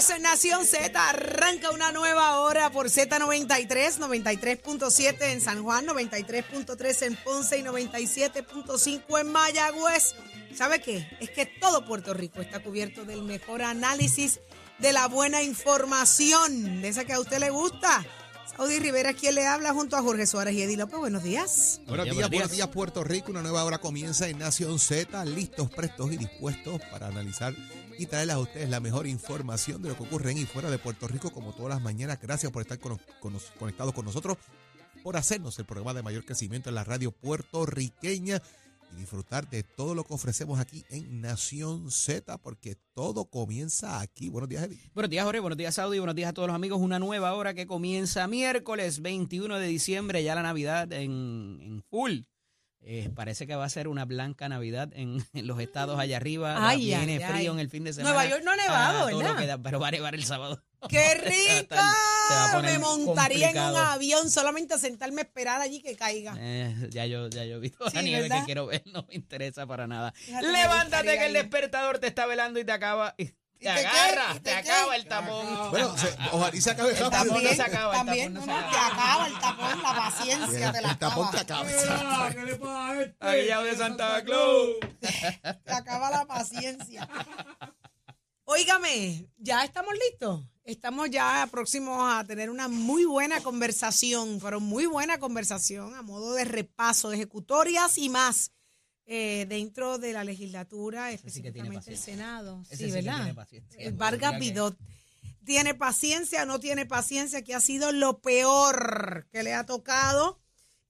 Señores, 0.00 0.22
Nación 0.22 0.64
Z 0.64 1.08
arranca 1.08 1.70
una 1.70 1.90
nueva 1.90 2.38
hora 2.38 2.70
por 2.70 2.86
Z93, 2.86 3.98
93.7 3.98 5.32
en 5.32 5.40
San 5.40 5.64
Juan, 5.64 5.86
93.3 5.86 7.02
en 7.02 7.16
Ponce 7.16 7.58
y 7.58 7.62
97.5 7.62 9.20
en 9.20 9.32
Mayagüez. 9.32 10.14
¿Sabe 10.54 10.80
qué? 10.80 11.08
Es 11.20 11.30
que 11.30 11.46
todo 11.46 11.84
Puerto 11.84 12.14
Rico 12.14 12.40
está 12.40 12.60
cubierto 12.60 13.04
del 13.04 13.22
mejor 13.22 13.62
análisis, 13.62 14.38
de 14.78 14.92
la 14.92 15.08
buena 15.08 15.42
información, 15.42 16.80
de 16.80 16.88
esa 16.88 17.04
que 17.04 17.14
a 17.14 17.20
usted 17.20 17.40
le 17.40 17.50
gusta. 17.50 18.06
Saudi 18.56 18.78
Rivera, 18.80 19.12
quien 19.14 19.34
le 19.36 19.46
habla 19.46 19.72
junto 19.72 19.96
a 19.96 20.02
Jorge 20.02 20.26
Suárez 20.26 20.54
y 20.54 20.62
Eddie 20.62 20.76
López. 20.76 20.98
Buenos 20.98 21.22
días. 21.22 21.80
Buenos 21.86 22.06
días, 22.06 22.28
buenos 22.30 22.50
días 22.50 22.68
Puerto 22.68 23.04
Rico. 23.04 23.30
Una 23.30 23.42
nueva 23.42 23.64
hora 23.64 23.78
comienza 23.78 24.28
en 24.28 24.38
Nación 24.38 24.78
Z, 24.78 25.24
listos, 25.26 25.70
prestos 25.70 26.12
y 26.12 26.16
dispuestos 26.16 26.80
para 26.90 27.06
analizar 27.06 27.54
y 27.98 28.06
traerles 28.06 28.36
a 28.36 28.38
ustedes 28.40 28.68
la 28.68 28.80
mejor 28.80 29.06
información 29.06 29.82
de 29.82 29.90
lo 29.90 29.96
que 29.96 30.02
ocurre 30.04 30.32
en 30.32 30.38
y 30.38 30.46
fuera 30.46 30.70
de 30.70 30.78
Puerto 30.78 31.06
Rico, 31.06 31.30
como 31.30 31.52
todas 31.54 31.70
las 31.70 31.82
mañanas. 31.82 32.18
Gracias 32.20 32.50
por 32.50 32.62
estar 32.62 32.78
con- 32.78 33.00
con 33.20 33.38
conectados 33.58 33.92
con 33.94 34.04
nosotros, 34.04 34.36
por 35.04 35.16
hacernos 35.16 35.58
el 35.58 35.64
programa 35.64 35.94
de 35.94 36.02
mayor 36.02 36.24
crecimiento 36.24 36.68
en 36.68 36.74
la 36.74 36.84
radio 36.84 37.12
puertorriqueña 37.12 38.42
y 38.92 38.96
disfrutar 39.00 39.48
de 39.48 39.62
todo 39.62 39.94
lo 39.94 40.04
que 40.04 40.14
ofrecemos 40.14 40.58
aquí 40.58 40.84
en 40.90 41.20
Nación 41.20 41.90
Z, 41.90 42.38
porque 42.38 42.76
todo 42.94 43.26
comienza 43.26 44.00
aquí. 44.00 44.28
Buenos 44.28 44.48
días, 44.48 44.64
Eddie. 44.64 44.90
Buenos 44.94 45.10
días, 45.10 45.24
Jorge. 45.24 45.40
Buenos 45.40 45.56
días, 45.58 45.74
Saudi. 45.74 45.98
Buenos 45.98 46.14
días 46.16 46.30
a 46.30 46.32
todos 46.32 46.48
los 46.48 46.54
amigos. 46.54 46.80
Una 46.80 46.98
nueva 46.98 47.34
hora 47.34 47.54
que 47.54 47.66
comienza 47.66 48.26
miércoles 48.26 49.00
21 49.02 49.58
de 49.58 49.66
diciembre, 49.66 50.22
ya 50.24 50.34
la 50.34 50.42
Navidad 50.42 50.92
en, 50.92 51.58
en 51.62 51.82
full. 51.90 52.20
Eh, 52.80 53.10
parece 53.14 53.46
que 53.46 53.56
va 53.56 53.64
a 53.64 53.68
ser 53.68 53.88
una 53.88 54.04
blanca 54.04 54.48
Navidad 54.48 54.90
en, 54.94 55.22
en 55.34 55.46
los 55.46 55.60
estados 55.60 55.98
allá 55.98 56.16
arriba. 56.16 56.56
Ay, 56.68 56.86
Viene 56.86 57.22
ay, 57.24 57.32
frío 57.34 57.50
ay. 57.52 57.56
en 57.56 57.58
el 57.58 57.68
fin 57.70 57.84
de 57.84 57.92
semana. 57.92 58.14
Nueva 58.14 58.30
York 58.30 58.42
no 58.44 58.52
ha 58.52 58.56
nevado, 58.56 58.98
Ah, 58.98 59.00
todo 59.02 59.10
lo 59.10 59.18
¿verdad? 59.18 59.36
que 59.36 59.46
da, 59.46 59.58
pero 59.58 59.80
va 59.80 59.88
a 59.88 59.90
nevar 59.90 60.14
el 60.14 60.24
sábado. 60.24 60.62
¡Qué 60.88 61.66
poner 62.52 62.72
Me 62.72 62.78
montaría 62.78 63.50
en 63.50 63.58
un 63.58 63.76
avión 63.76 64.30
solamente 64.30 64.74
a 64.74 64.78
sentarme 64.78 65.22
a 65.22 65.24
esperar 65.24 65.60
allí 65.60 65.80
que 65.82 65.96
caiga. 65.96 66.34
Eh, 66.38 66.88
ya 66.90 67.04
yo 67.06 67.28
ya 67.28 67.44
yo 67.44 67.56
he 67.56 67.60
visto 67.60 67.88
Sí, 67.90 67.96
la 67.96 68.02
nieve 68.02 68.22
¿verdad? 68.22 68.40
que 68.40 68.44
quiero 68.46 68.66
ver, 68.66 68.82
no 68.86 69.04
me 69.08 69.14
interesa 69.14 69.66
para 69.66 69.86
nada. 69.86 70.14
Levántate 70.40 71.18
que 71.18 71.26
el 71.26 71.32
despertador 71.32 71.98
te 71.98 72.06
está 72.06 72.26
velando 72.26 72.60
y 72.60 72.64
te 72.64 72.72
acaba 72.72 73.14
y 73.18 73.32
te, 73.60 73.68
agarra, 73.68 74.36
¿Y 74.36 74.38
te, 74.40 74.54
acaba 74.54 74.94
el 74.94 75.04
tapón. 75.06 75.70
Bueno, 75.70 75.98
se- 75.98 76.16
ojalá 76.30 76.56
y 76.56 76.60
se 76.60 76.70
acabe 76.70 76.90
El 76.92 76.96
tapón 76.98 77.26
no 77.26 77.32
También, 77.34 77.56
se 77.56 77.62
acaba, 77.62 77.92
el 77.92 77.98
también, 78.06 78.34
tapón 78.34 78.46
no, 78.46 78.54
no 78.54 78.60
no, 78.62 78.70
te 78.70 78.76
acaba. 78.76 78.86
acaba 79.02 79.26
el 79.26 79.38
tapón, 79.40 79.82
la 79.82 79.94
paciencia 79.96 80.72
te 80.72 80.80
la 80.80 80.90
El 80.92 80.98
tapón 80.98 81.30
te 81.32 81.38
acaba. 81.38 81.68
acaba. 81.68 82.30
¿Qué 82.30 82.44
le 82.44 82.54
pasa 82.54 82.86
a 82.88 83.02
este? 83.02 83.16
Aguillado 83.18 83.64
de 83.64 83.76
Santa 83.76 84.22
Claus. 84.24 84.68
Te 85.64 85.72
acaba 85.72 86.10
la 86.10 86.24
paciencia. 86.26 87.08
Óigame, 88.44 89.26
¿ya 89.38 89.64
estamos 89.64 89.92
listos? 90.08 90.42
Estamos 90.68 91.08
ya 91.08 91.48
próximos 91.50 91.98
a 91.98 92.22
tener 92.24 92.50
una 92.50 92.68
muy 92.68 93.06
buena 93.06 93.42
conversación, 93.42 94.38
pero 94.38 94.60
muy 94.60 94.84
buena 94.84 95.18
conversación 95.18 95.94
a 95.94 96.02
modo 96.02 96.34
de 96.34 96.44
repaso 96.44 97.08
de 97.08 97.16
ejecutorias 97.16 97.96
y 97.96 98.10
más 98.10 98.52
eh, 99.06 99.46
dentro 99.48 99.96
de 99.96 100.12
la 100.12 100.24
legislatura, 100.24 101.08
sí 101.08 101.14
específicamente 101.14 101.92
el. 101.92 101.96
Senado. 101.96 102.62
Ese 102.68 102.84
sí, 102.84 102.90
¿verdad? 102.90 103.16
tiene 103.16 103.34
paciencia. 103.34 103.80
El 103.80 103.94
Vargas 103.94 104.38
Vidot. 104.38 104.78
¿Tiene 105.42 105.74
paciencia 105.74 106.44
no 106.44 106.60
tiene 106.60 106.84
paciencia? 106.84 107.42
Que 107.42 107.54
ha 107.54 107.60
sido 107.60 107.90
lo 107.90 108.20
peor 108.20 109.26
que 109.32 109.42
le 109.42 109.54
ha 109.54 109.64
tocado. 109.64 110.38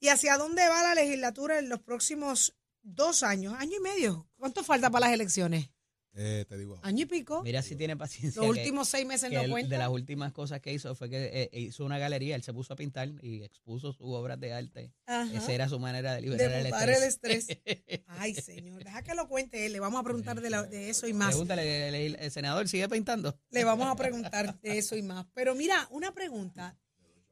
¿Y 0.01 0.09
hacia 0.09 0.39
dónde 0.39 0.69
va 0.69 0.83
la 0.83 0.97
legislatura 0.97 1.61
en 1.61 1.69
los 1.69 1.79
próximos 1.79 2.56
dos 2.83 3.23
años? 3.23 3.55
Año 3.56 3.77
y 3.77 3.81
medio. 3.81 4.27
¿Cuánto 4.39 4.65
falta 4.65 4.91
para 4.91 5.06
las 5.06 5.15
elecciones? 5.15 5.71
Eh, 6.14 6.45
te 6.48 6.59
digo. 6.59 6.81
Año 6.83 7.03
y 7.03 7.06
pico. 7.06 7.42
Mira 7.45 7.62
si 7.62 7.77
tiene 7.77 7.97
paciencia. 7.97 8.42
Los 8.42 8.53
que- 8.55 8.61
últimos 8.61 8.88
seis 8.88 9.06
meses 9.06 9.31
no 9.31 9.41
él- 9.41 9.50
cuentan. 9.50 9.71
de 9.71 9.78
las 9.78 9.88
últimas 9.88 10.32
cosas 10.32 10.60
que 10.60 10.72
hizo 10.72 10.94
fue 10.97 11.09
que 11.09 11.49
eh, 11.53 11.60
hizo 11.60 11.84
una 11.84 11.99
galería, 11.99 12.34
él 12.34 12.43
se 12.43 12.53
puso 12.53 12.72
a 12.72 12.77
pintar 12.77 13.09
y 13.22 13.43
expuso 13.44 13.93
sus 13.93 14.06
obras 14.09 14.41
de 14.41 14.53
arte. 14.53 14.93
Ajá. 15.06 15.32
Esa 15.37 15.53
era 15.53 15.69
su 15.69 15.78
manera 15.78 16.15
de 16.15 16.22
liberar 16.22 16.50
de 16.50 16.59
el 16.59 16.65
botar 16.65 16.88
el 16.91 17.03
estrés. 17.05 17.49
estrés. 17.50 17.82
Ay, 18.09 18.34
señor. 18.34 18.82
Deja 18.82 19.03
que 19.03 19.15
lo 19.15 19.28
cuente 19.28 19.65
él. 19.66 19.72
Le 19.72 19.81
vamos 19.81 20.00
a 20.00 20.03
preguntar 20.03 20.41
de, 20.41 20.50
la- 20.50 20.65
de 20.65 20.91
eso 20.91 21.06
y 21.06 21.12
más. 21.12 21.28
Pregúntale, 21.28 21.88
el, 21.88 21.94
el- 21.94 22.16
el 22.16 22.31
senador 22.32 22.66
sigue 22.69 22.88
pintando. 22.88 23.38
Le 23.50 23.62
vamos 23.65 23.87
a 23.87 23.94
preguntar 23.94 24.59
de 24.61 24.78
eso 24.78 24.97
y 24.97 25.03
más. 25.03 25.27
Pero 25.34 25.55
mira, 25.55 25.87
una 25.91 26.12
pregunta. 26.12 26.77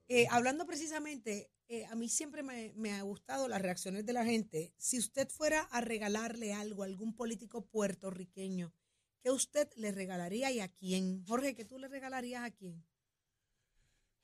Eh, 0.09 0.29
hablando 0.31 0.65
precisamente, 0.67 1.51
eh, 1.69 1.85
a 1.87 1.95
mí 1.95 2.09
siempre 2.09 2.43
me, 2.43 2.73
me 2.77 2.93
ha 2.93 3.03
gustado 3.03 3.49
las 3.49 3.61
reacciones 3.63 4.07
de 4.07 4.13
la 4.13 4.25
gente. 4.25 4.73
Si 4.79 4.99
usted 4.99 5.29
fuera 5.29 5.61
a 5.63 5.81
regalarle 5.81 6.53
algo 6.55 6.83
a 6.83 6.87
algún 6.87 7.15
político 7.15 7.67
puertorriqueño, 7.67 8.73
¿qué 9.23 9.31
usted 9.31 9.69
le 9.77 9.93
regalaría 9.93 10.51
y 10.53 10.61
a 10.61 10.69
quién? 10.69 11.25
Jorge, 11.27 11.55
¿qué 11.55 11.65
tú 11.65 11.79
le 11.79 11.89
regalarías 11.89 12.45
a 12.45 12.51
quién? 12.51 12.85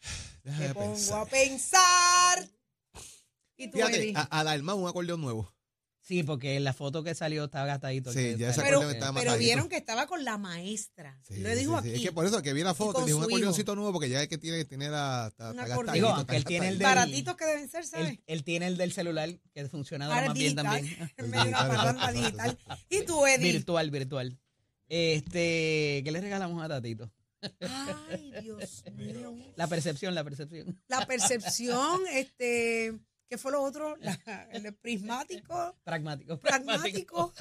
Déjame 0.44 0.68
Te 0.68 0.74
pongo 0.74 0.92
pensar. 0.92 1.20
a 1.26 1.26
pensar. 1.30 2.50
Y 3.56 3.68
tú, 3.68 3.78
Fíjate, 3.78 4.12
a, 4.16 4.40
a 4.40 4.44
Dalma 4.44 4.74
un 4.74 4.88
acordeón 4.88 5.20
nuevo. 5.20 5.52
Sí, 6.04 6.24
porque 6.24 6.56
en 6.56 6.64
la 6.64 6.72
foto 6.74 7.04
que 7.04 7.14
salió 7.14 7.44
estaba 7.44 7.64
gastadito. 7.64 8.12
Sí, 8.12 8.18
que- 8.18 8.36
ya 8.36 8.50
ese 8.50 8.60
Pero, 8.60 8.78
acordeón 8.78 8.94
estaba 8.96 9.20
pero 9.20 9.38
vieron 9.38 9.68
que 9.68 9.76
estaba 9.76 10.08
con 10.08 10.24
la 10.24 10.36
maestra. 10.36 11.16
Sí, 11.22 11.36
Lo 11.40 11.54
dijo 11.54 11.76
sí, 11.80 11.84
sí. 11.84 11.88
aquí. 11.90 11.96
Es 12.02 12.06
que 12.08 12.12
por 12.12 12.26
eso 12.26 12.42
que 12.42 12.52
vi 12.52 12.62
la 12.64 12.74
foto 12.74 13.02
dije 13.04 13.14
un 13.14 13.22
acordeoncito 13.22 13.76
nuevo 13.76 13.92
porque 13.92 14.08
ya 14.08 14.20
es 14.20 14.26
que 14.28 14.36
tiene, 14.36 14.56
Un 14.58 14.82
está 14.82 15.26
acordeón. 15.26 15.56
gastadito, 15.56 15.92
Digo, 15.92 16.08
aunque 16.08 16.36
él 16.36 16.44
tiene 16.44 16.68
el 16.68 16.78
gastadito. 16.78 16.88
de- 16.88 17.06
Baratitos 17.06 17.36
que 17.36 17.44
deben 17.46 17.68
ser, 17.68 17.86
¿sabes? 17.86 18.08
Él, 18.10 18.22
él 18.26 18.42
tiene 18.44 18.66
el 18.66 18.76
del 18.76 18.92
celular 18.92 19.30
que 19.54 19.68
funciona 19.68 20.06
ahora 20.06 20.26
más 20.26 20.34
bien 20.34 20.56
también. 20.56 20.84
En 21.16 21.30
medio 21.30 21.44
de 21.44 21.48
una 21.50 21.68
parranda 21.68 22.12
digital. 22.12 22.58
Y 22.90 23.04
tú, 23.04 23.24
Eddie. 23.24 23.52
Virtual, 23.52 23.90
virtual. 23.92 24.38
Este, 24.88 26.02
¿qué 26.04 26.10
le 26.12 26.20
regalamos 26.20 26.62
a 26.64 26.68
Tatito? 26.68 27.12
Ay, 27.60 28.32
Dios 28.42 28.84
mío. 28.96 29.34
La 29.56 29.66
percepción, 29.68 30.14
la 30.14 30.24
percepción. 30.24 30.80
La 30.88 31.06
percepción, 31.06 32.00
este, 32.12 32.98
¿qué 33.32 33.38
fue 33.38 33.50
lo 33.50 33.62
otro? 33.62 33.96
La- 33.96 34.20
el 34.52 34.74
prismático, 34.74 35.74
Pragmático, 35.84 36.38
pragmático, 36.38 37.32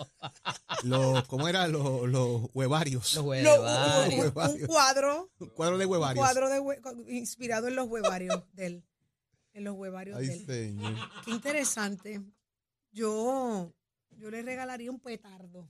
Los, 0.84 1.28
¿Cómo 1.28 1.50
era? 1.50 1.68
Los, 1.68 2.08
los 2.08 2.44
huevarios. 2.54 3.14
Los 3.16 3.24
lo- 3.26 3.30
huevarios. 3.32 4.08
un, 4.08 4.14
un 4.14 4.20
huevarios. 4.22 4.68
cuadro, 4.70 5.32
Un 5.40 5.50
cuadro 5.50 5.78
de 5.78 5.86
un 5.86 5.92
huevarios. 5.92 6.24
cuadro 6.26 6.50
de 6.50 6.62
hue- 6.62 7.06
inspirado 7.10 7.68
en 7.68 7.76
los 7.76 7.90
huevarios 7.90 8.42
de 8.54 8.66
él. 8.68 8.86
En 9.54 9.66
los 9.66 9.76
huevarios 9.76 10.18
Ay, 10.18 10.28
de 10.28 10.34
él. 10.34 10.46
señor. 10.46 10.94
Qué 11.26 11.32
interesante. 11.32 12.22
Yo, 12.94 13.74
yo 14.12 14.32
le 14.32 14.44
regalaría 14.44 14.90
un 14.90 15.00
petardo. 15.02 15.68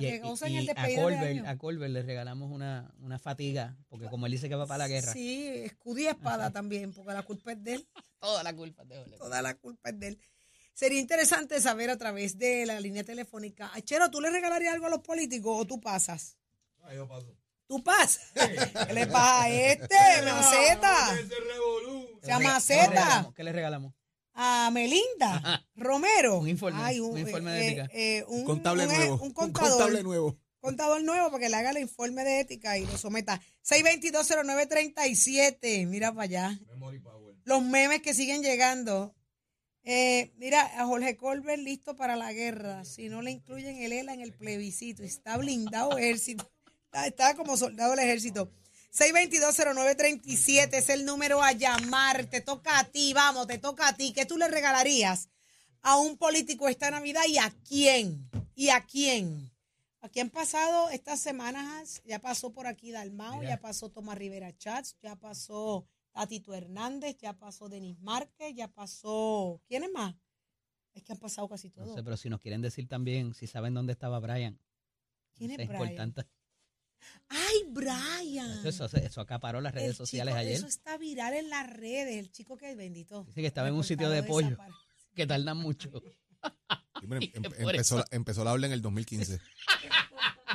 Y, 0.00 0.10
que 0.10 0.18
gocen 0.20 0.52
y 0.52 0.58
el 0.58 0.70
a, 0.70 0.74
despedido 0.74 1.08
de 1.08 1.16
Colbert, 1.16 1.38
año. 1.38 1.48
a 1.48 1.56
Colbert 1.56 1.92
le 1.92 2.02
regalamos 2.02 2.50
una, 2.50 2.92
una 3.00 3.18
fatiga, 3.18 3.76
porque 3.88 4.06
como 4.06 4.26
él 4.26 4.32
dice 4.32 4.48
que 4.48 4.54
va 4.54 4.66
para 4.66 4.78
la 4.78 4.88
guerra, 4.88 5.12
Sí, 5.12 5.46
escudo 5.48 5.98
y 5.98 6.06
espada 6.06 6.50
también, 6.50 6.92
porque 6.92 7.12
la 7.12 7.22
culpa 7.22 7.52
es 7.52 7.62
de 7.62 7.74
él. 7.74 7.88
toda 8.20 8.42
la 8.42 8.54
culpa 8.54 8.82
es 8.82 8.88
de 8.88 8.98
Ole. 8.98 9.16
Toda 9.16 9.42
la 9.42 9.54
culpa 9.54 9.90
es 9.90 9.98
de 9.98 10.08
él. 10.08 10.20
Sería 10.74 11.00
interesante 11.00 11.60
saber 11.60 11.90
a 11.90 11.96
través 11.96 12.38
de 12.38 12.64
la 12.64 12.78
línea 12.78 13.02
telefónica. 13.02 13.70
Achero, 13.74 14.10
¿tú 14.10 14.20
le 14.20 14.30
regalarías 14.30 14.74
algo 14.74 14.86
a 14.86 14.90
los 14.90 15.00
políticos 15.00 15.52
o 15.60 15.64
tú 15.64 15.80
pasas? 15.80 16.36
Ah, 16.82 16.94
yo 16.94 17.08
paso. 17.08 17.34
¿Tú 17.66 17.82
pasas? 17.82 18.30
¿Qué 18.86 18.92
le 18.94 19.06
pasa 19.08 19.42
a 19.42 19.50
este? 19.50 19.96
Maceta. 20.24 21.18
Ese 21.18 21.34
revolú. 21.34 22.18
Se 22.22 22.28
llama 22.28 22.38
¿Qué 22.38 22.44
le 22.46 22.52
Maceta. 22.52 22.90
regalamos? 22.90 23.34
¿Qué 23.34 23.44
le 23.44 23.52
regalamos? 23.52 23.94
A 24.34 24.70
Melinda 24.72 25.64
Romero. 25.74 26.38
Un 26.38 26.48
informe, 26.48 27.00
un 27.00 27.18
informe 27.18 27.52
de 27.52 27.66
ética. 27.68 27.88
eh, 27.92 28.24
un, 28.28 28.40
Un 28.40 28.44
contable 28.46 28.86
un- 28.86 28.94
nuevo. 28.94 29.18
Un 29.22 29.32
contador. 29.32 29.70
contable 29.70 30.02
nuevo. 30.02 30.38
contador 30.60 31.02
nuevo 31.02 31.30
para 31.30 31.42
que 31.44 31.48
le 31.48 31.56
haga 31.56 31.70
el 31.70 31.78
informe 31.78 32.24
de 32.24 32.40
ética 32.40 32.78
y 32.78 32.86
lo 32.86 32.96
someta. 32.98 33.40
6220937. 33.62 35.86
Mira 35.86 36.12
para 36.12 36.24
allá. 36.24 36.58
Memory 36.68 36.98
power. 37.00 37.34
Los 37.44 37.62
memes 37.62 38.02
que 38.02 38.14
siguen 38.14 38.42
llegando. 38.42 39.14
Eh, 39.84 40.32
mira, 40.36 40.60
a 40.80 40.84
Jorge 40.86 41.16
Colbert 41.16 41.62
listo 41.62 41.96
para 41.96 42.14
la 42.16 42.32
guerra. 42.32 42.84
Si 42.84 43.08
no 43.08 43.22
le 43.22 43.30
incluyen 43.30 43.76
el 43.78 43.92
ELA 43.92 44.12
en 44.14 44.20
el 44.20 44.32
plebiscito. 44.34 45.02
Está 45.02 45.36
blindado 45.38 45.96
ejército. 45.96 46.50
Está, 46.88 47.06
está 47.06 47.36
como 47.36 47.56
soldado 47.58 47.90
del 47.90 47.98
ejército. 48.00 48.50
6220937 48.92 50.74
es 50.74 50.88
el 50.88 51.04
número 51.04 51.42
a 51.42 51.52
llamar. 51.52 52.26
Te 52.26 52.40
toca 52.40 52.78
a 52.78 52.84
ti, 52.84 53.12
vamos, 53.12 53.46
te 53.46 53.58
toca 53.58 53.88
a 53.88 53.96
ti. 53.96 54.12
¿Qué 54.12 54.26
tú 54.26 54.36
le 54.38 54.48
regalarías 54.48 55.28
a 55.82 55.96
un 55.98 56.16
político 56.16 56.68
esta 56.68 56.90
Navidad 56.90 57.22
y 57.28 57.38
a 57.38 57.50
quién? 57.66 58.28
¿Y 58.54 58.70
a 58.70 58.84
quién? 58.84 59.50
Aquí 60.00 60.20
han 60.20 60.30
pasado 60.30 60.90
estas 60.90 61.20
semanas, 61.20 62.00
ya 62.04 62.20
pasó 62.20 62.52
por 62.52 62.66
aquí 62.66 62.92
Dalmao, 62.92 63.42
ya 63.42 63.60
pasó 63.60 63.90
Tomás 63.90 64.16
Rivera 64.16 64.56
Chats, 64.56 64.96
ya 65.02 65.16
pasó 65.16 65.86
Tatito 66.12 66.54
Hernández, 66.54 67.16
ya 67.18 67.32
pasó 67.32 67.68
Denis 67.68 67.98
Márquez, 68.00 68.54
ya 68.54 68.68
pasó. 68.68 69.60
¿Quién 69.66 69.82
es 69.84 69.90
más? 69.92 70.14
Es 70.94 71.02
que 71.02 71.12
han 71.12 71.18
pasado 71.18 71.48
casi 71.48 71.68
No 71.70 71.74
todos. 71.84 71.94
sé, 71.96 72.02
pero 72.02 72.16
si 72.16 72.28
nos 72.30 72.40
quieren 72.40 72.62
decir 72.62 72.88
también, 72.88 73.34
si 73.34 73.46
saben 73.46 73.74
dónde 73.74 73.92
estaba 73.92 74.18
Brian. 74.20 74.58
¿Quién 75.34 75.50
es 75.50 75.58
es 75.58 75.68
Brian? 75.68 75.82
importante. 75.82 76.24
¡Ay, 77.28 77.64
Brian! 77.68 78.66
Eso, 78.66 78.84
eso, 78.86 78.96
eso 78.96 79.20
acaparó 79.20 79.60
las 79.60 79.74
redes 79.74 79.90
El 79.90 79.94
sociales 79.96 80.32
chico- 80.32 80.40
ayer. 80.40 80.52
Eso 80.54 80.66
está 80.66 80.96
viral 80.96 81.34
en 81.34 81.50
las 81.50 81.68
redes, 81.70 82.16
el 82.18 82.30
chico 82.32 82.56
que 82.56 82.70
es 82.70 82.76
bendito. 82.76 83.24
Dice 83.24 83.40
que 83.40 83.46
estaba 83.46 83.68
en 83.68 83.74
un 83.74 83.84
sitio 83.84 84.08
de 84.10 84.22
pollo, 84.22 84.56
que 85.14 85.26
tardan 85.26 85.56
mucho. 85.58 85.90
Sí, 87.00 87.06
bueno, 87.06 87.24
em- 87.24 87.30
Y 87.32 87.36
em- 87.36 88.04
empezó, 88.10 88.44
la 88.44 88.50
habla 88.50 88.66
en 88.66 88.72
el 88.72 88.82
2015. 88.82 89.38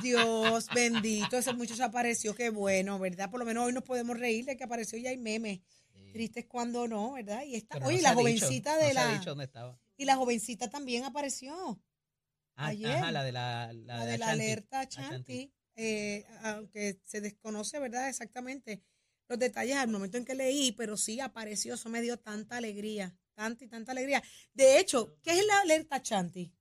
Dios 0.01 0.67
bendito, 0.73 1.37
ese 1.37 1.53
muchacho 1.53 1.83
apareció, 1.83 2.33
qué 2.35 2.49
bueno, 2.49 2.99
¿verdad? 2.99 3.29
Por 3.29 3.39
lo 3.39 3.45
menos 3.45 3.65
hoy 3.65 3.73
nos 3.73 3.83
podemos 3.83 4.17
reír 4.17 4.45
de 4.45 4.57
que 4.57 4.63
apareció 4.63 4.97
ya 4.97 5.09
hay 5.11 5.17
meme. 5.17 5.61
Triste 6.11 6.41
es 6.41 6.45
cuando 6.45 6.87
no, 6.87 7.13
¿verdad? 7.13 7.43
Y 7.43 7.55
esta, 7.55 7.77
oye, 7.77 7.97
no 7.97 8.01
la 8.03 8.09
dicho, 8.11 8.19
jovencita 8.21 8.73
no 8.75 8.77
de 8.85 8.91
se 8.93 8.99
ha 8.99 9.05
la 9.07 9.13
dicho 9.17 9.29
dónde 9.31 9.45
estaba. 9.45 9.79
y 9.97 10.05
la 10.05 10.15
jovencita 10.15 10.69
también 10.69 11.05
apareció. 11.05 11.81
Ah, 12.55 12.67
ayer. 12.67 12.91
Ajá, 12.97 13.11
la 13.11 13.23
de 13.23 13.31
la, 13.31 13.73
la, 13.73 13.97
La 13.97 14.05
de 14.05 14.11
de 14.11 14.17
la 14.19 14.29
alerta. 14.29 14.87
Chanti, 14.87 15.51
eh, 15.75 16.25
aunque 16.43 16.99
se 17.03 17.21
desconoce, 17.21 17.79
¿verdad? 17.79 18.09
Exactamente 18.09 18.81
los 19.29 19.39
detalles 19.39 19.77
al 19.77 19.87
momento 19.89 20.17
en 20.17 20.25
que 20.25 20.35
leí, 20.35 20.71
pero 20.73 20.97
sí 20.97 21.19
apareció, 21.19 21.75
eso 21.75 21.89
me 21.89 22.01
dio 22.01 22.17
tanta 22.17 22.57
alegría, 22.57 23.15
tanta 23.33 23.63
y 23.63 23.67
tanta 23.67 23.91
alegría. 23.91 24.21
De 24.53 24.79
hecho, 24.79 25.17
¿qué 25.23 25.31
es 25.31 25.45
la 25.45 25.61
alerta 25.61 26.01
Chanti? 26.01 26.51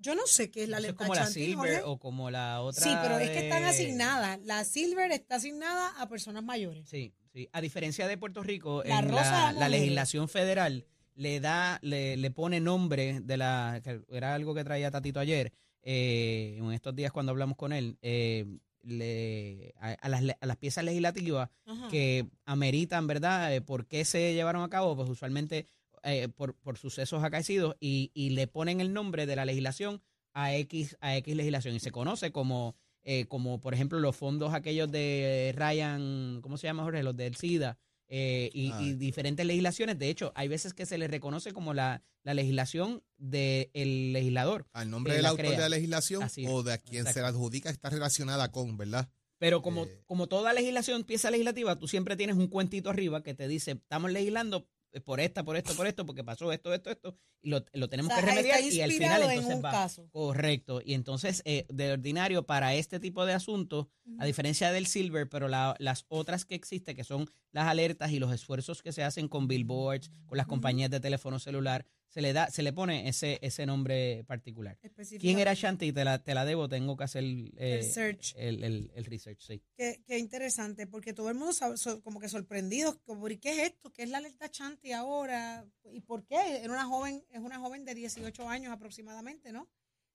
Yo 0.00 0.14
no 0.14 0.26
sé 0.26 0.50
qué 0.50 0.62
es 0.64 0.68
la 0.68 0.76
alerta 0.76 0.98
como 0.98 1.14
la 1.14 1.22
Chanti. 1.22 1.46
Silver 1.46 1.70
Jorge. 1.74 1.82
o 1.84 1.98
como 1.98 2.30
la 2.30 2.60
otra. 2.60 2.82
Sí, 2.82 2.90
pero 3.02 3.18
es 3.18 3.30
que 3.30 3.40
están 3.40 3.64
asignadas. 3.64 4.38
La 4.44 4.64
Silver 4.64 5.10
está 5.10 5.36
asignada 5.36 6.00
a 6.00 6.08
personas 6.08 6.44
mayores. 6.44 6.88
Sí, 6.88 7.14
sí. 7.32 7.48
A 7.52 7.60
diferencia 7.60 8.06
de 8.06 8.16
Puerto 8.16 8.42
Rico, 8.42 8.82
La 8.84 9.00
en 9.00 9.12
la, 9.12 9.52
la 9.52 9.68
legislación 9.68 10.28
federal 10.28 10.86
le 11.14 11.40
da, 11.40 11.80
le, 11.82 12.16
le 12.16 12.30
pone 12.30 12.60
nombre 12.60 13.20
de 13.20 13.36
la, 13.36 13.80
que 13.82 14.00
era 14.10 14.34
algo 14.34 14.54
que 14.54 14.62
traía 14.62 14.90
Tatito 14.92 15.18
ayer, 15.18 15.52
eh, 15.82 16.56
en 16.58 16.72
estos 16.72 16.94
días 16.94 17.12
cuando 17.12 17.30
hablamos 17.30 17.56
con 17.56 17.72
él, 17.72 17.98
eh, 18.02 18.46
le, 18.82 19.74
a, 19.80 19.92
a 19.92 20.08
las, 20.08 20.22
a 20.40 20.46
las 20.46 20.56
piezas 20.56 20.84
legislativas 20.84 21.50
Ajá. 21.66 21.88
que 21.88 22.26
ameritan, 22.44 23.06
¿verdad? 23.06 23.54
Eh, 23.54 23.60
¿Por 23.60 23.86
qué 23.86 24.04
se 24.04 24.34
llevaron 24.34 24.62
a 24.62 24.68
cabo? 24.70 24.96
Pues 24.96 25.08
usualmente 25.08 25.66
eh, 26.02 26.28
por, 26.28 26.54
por 26.54 26.78
sucesos 26.78 27.22
acaecidos 27.24 27.76
y, 27.80 28.10
y 28.14 28.30
le 28.30 28.46
ponen 28.46 28.80
el 28.80 28.92
nombre 28.92 29.26
de 29.26 29.36
la 29.36 29.44
legislación 29.44 30.00
a 30.32 30.54
X, 30.54 30.96
a 31.00 31.16
X 31.16 31.34
legislación 31.34 31.74
y 31.74 31.80
se 31.80 31.90
conoce 31.90 32.30
como, 32.30 32.76
eh, 33.02 33.26
como 33.26 33.60
por 33.60 33.74
ejemplo, 33.74 33.98
los 33.98 34.16
fondos 34.16 34.54
aquellos 34.54 34.90
de 34.90 35.52
Ryan, 35.56 36.40
¿cómo 36.42 36.56
se 36.56 36.66
llama, 36.68 36.84
Jorge? 36.84 37.02
Los 37.02 37.16
del 37.16 37.34
SIDA 37.34 37.78
eh, 38.08 38.50
y, 38.54 38.70
Ah. 38.72 38.82
y 38.82 38.94
diferentes 38.94 39.44
legislaciones. 39.46 39.98
De 39.98 40.08
hecho, 40.08 40.32
hay 40.34 40.48
veces 40.48 40.72
que 40.74 40.86
se 40.86 40.98
le 40.98 41.08
reconoce 41.08 41.52
como 41.52 41.74
la, 41.74 42.02
la 42.22 42.34
legislación 42.34 43.02
del 43.16 44.12
legislador. 44.12 44.66
Al 44.72 44.90
nombre 44.90 45.12
del 45.14 45.22
la 45.22 45.30
autor 45.30 45.44
crea. 45.46 45.56
de 45.56 45.62
la 45.62 45.68
legislación 45.68 46.22
Así 46.22 46.44
o 46.48 46.62
de 46.62 46.72
a 46.74 46.78
quien 46.78 47.06
se 47.06 47.20
la 47.20 47.28
adjudica 47.28 47.70
está 47.70 47.90
relacionada 47.90 48.50
con, 48.50 48.76
¿verdad? 48.76 49.08
Pero 49.38 49.62
como, 49.62 49.84
Eh. 49.84 50.02
como 50.06 50.26
toda 50.26 50.52
legislación, 50.52 51.04
pieza 51.04 51.30
legislativa, 51.30 51.76
tú 51.78 51.86
siempre 51.86 52.16
tienes 52.16 52.36
un 52.36 52.48
cuentito 52.48 52.90
arriba 52.90 53.22
que 53.22 53.34
te 53.34 53.46
dice, 53.46 53.72
estamos 53.72 54.10
legislando 54.10 54.58
eh, 54.58 54.62
por 55.04 55.20
esta, 55.20 55.44
por 55.44 55.56
esto, 55.56 55.74
por 55.74 55.86
esto, 55.86 56.04
porque 56.06 56.24
pasó 56.24 56.50
esto, 56.52 56.72
esto, 56.72 56.90
esto, 56.90 57.16
y 57.42 57.50
lo, 57.50 57.64
lo 57.72 57.88
tenemos 57.88 58.10
O 58.12 58.14
sea, 58.14 58.24
que 58.24 58.30
remediar 58.30 58.60
y 58.62 58.80
al 58.80 58.90
final 58.92 59.22
en 59.22 59.30
entonces 59.30 59.64
va. 59.64 59.70
caso. 59.70 60.08
Correcto. 60.10 60.80
Y 60.84 60.94
entonces, 60.94 61.42
eh, 61.44 61.66
de 61.68 61.92
ordinario, 61.92 62.44
para 62.46 62.74
este 62.74 62.98
tipo 63.00 63.24
de 63.26 63.32
asuntos, 63.34 63.86
a 64.18 64.24
diferencia 64.24 64.72
del 64.72 64.86
Silver, 64.86 65.28
pero 65.28 65.48
la- 65.48 65.76
las 65.78 66.04
otras 66.08 66.44
que 66.44 66.54
existen, 66.54 66.96
que 66.96 67.04
son 67.04 67.28
las 67.52 67.66
alertas 67.68 68.10
y 68.12 68.18
los 68.18 68.32
esfuerzos 68.32 68.82
que 68.82 68.92
se 68.92 69.04
hacen 69.04 69.28
con 69.28 69.46
billboards, 69.48 70.10
con 70.26 70.36
las 70.38 70.46
compañías 70.46 70.90
de 70.90 71.00
teléfono 71.00 71.38
celular, 71.38 71.84
se 72.08 72.22
le 72.22 72.32
da, 72.32 72.50
se 72.50 72.62
le 72.62 72.72
pone 72.72 73.08
ese, 73.08 73.38
ese 73.42 73.66
nombre 73.66 74.24
particular. 74.26 74.78
¿Quién 75.20 75.38
era 75.38 75.52
Shanti? 75.54 75.92
Te 75.92 76.04
la, 76.04 76.22
te 76.22 76.34
la 76.34 76.44
debo, 76.44 76.68
tengo 76.68 76.96
que 76.96 77.04
hacer 77.04 77.22
eh, 77.24 77.80
El 77.80 77.84
search. 77.84 78.34
El, 78.36 78.64
el- 78.64 78.90
el 78.94 79.04
research, 79.04 79.40
sí. 79.40 79.62
Qué, 79.76 80.02
qué 80.06 80.18
interesante, 80.18 80.86
porque 80.86 81.12
todo 81.12 81.28
el 81.28 81.34
mundo 81.36 81.52
sab- 81.52 81.76
so- 81.76 82.00
como 82.02 82.18
que 82.18 82.28
sorprendido, 82.28 82.98
como, 83.04 83.28
¿y 83.28 83.36
qué 83.36 83.50
es 83.52 83.58
esto? 83.72 83.92
¿Qué 83.92 84.04
es 84.04 84.08
la 84.10 84.18
alerta 84.18 84.50
Chanti 84.50 84.92
ahora? 84.92 85.66
¿Y 85.92 86.00
por 86.00 86.24
qué? 86.24 86.36
Era 86.62 86.72
una 86.72 86.86
joven, 86.86 87.22
es 87.30 87.40
una 87.40 87.58
joven 87.58 87.84
de 87.84 87.94
18 87.94 88.48
años 88.48 88.72
aproximadamente, 88.72 89.52
¿no? 89.52 89.68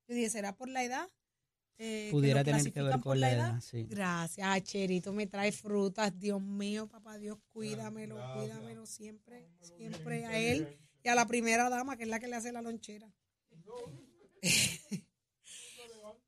Yo 0.07 0.15
dije, 0.15 0.29
¿será 0.31 0.55
por 0.55 0.69
la 0.69 0.83
edad? 0.83 1.07
Eh, 1.79 2.09
Pudiera 2.11 2.43
tener 2.43 2.71
que 2.71 2.81
ver 2.83 2.93
por 2.93 3.01
con 3.01 3.19
la 3.19 3.31
edad, 3.31 3.59
sí. 3.61 3.85
Gracias, 3.89 4.47
Ay, 4.47 4.61
Cherito, 4.61 5.11
me 5.13 5.25
trae 5.27 5.51
frutas, 5.51 6.17
Dios 6.19 6.39
mío, 6.41 6.87
papá 6.87 7.17
Dios, 7.17 7.39
cuídamelo, 7.51 8.15
cuídamelo 8.35 8.85
siempre, 8.85 9.47
siempre 9.61 10.25
a 10.25 10.39
él 10.39 10.77
y 11.03 11.09
a 11.09 11.15
la 11.15 11.27
primera 11.27 11.69
dama, 11.69 11.97
que 11.97 12.03
es 12.03 12.09
la 12.09 12.19
que 12.19 12.27
le 12.27 12.35
hace 12.37 12.51
la 12.51 12.61
lonchera. 12.61 13.07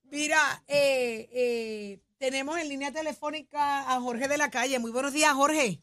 Mira, 0.04 0.64
eh, 0.68 1.30
eh, 1.32 2.02
tenemos 2.18 2.58
en 2.60 2.70
línea 2.70 2.92
telefónica 2.92 3.92
a 3.92 4.00
Jorge 4.00 4.28
de 4.28 4.38
la 4.38 4.50
Calle. 4.50 4.80
Muy 4.80 4.92
buenos 4.92 5.14
días, 5.14 5.34
Jorge. 5.34 5.82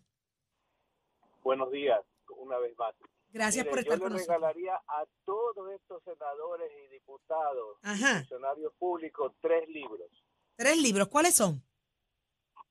Buenos 1.42 1.70
días, 1.72 2.00
una 2.36 2.58
vez 2.58 2.76
más. 2.78 2.94
Gracias 3.30 3.64
Mire, 3.64 3.70
por 3.70 3.78
estar 3.80 3.98
yo 3.98 4.02
con 4.04 4.12
le 4.12 4.18
nosotros. 4.18 4.36
regalaría 4.36 4.76
a 4.76 5.04
todos 5.24 5.72
estos 5.72 6.02
senadores 6.04 6.70
y 6.84 6.92
diputados, 6.92 7.78
Ajá. 7.82 8.18
funcionarios 8.20 8.72
públicos, 8.78 9.32
tres 9.40 9.68
libros. 9.68 10.10
Tres 10.54 10.76
libros, 10.78 11.08
¿cuáles 11.08 11.34
son? 11.34 11.62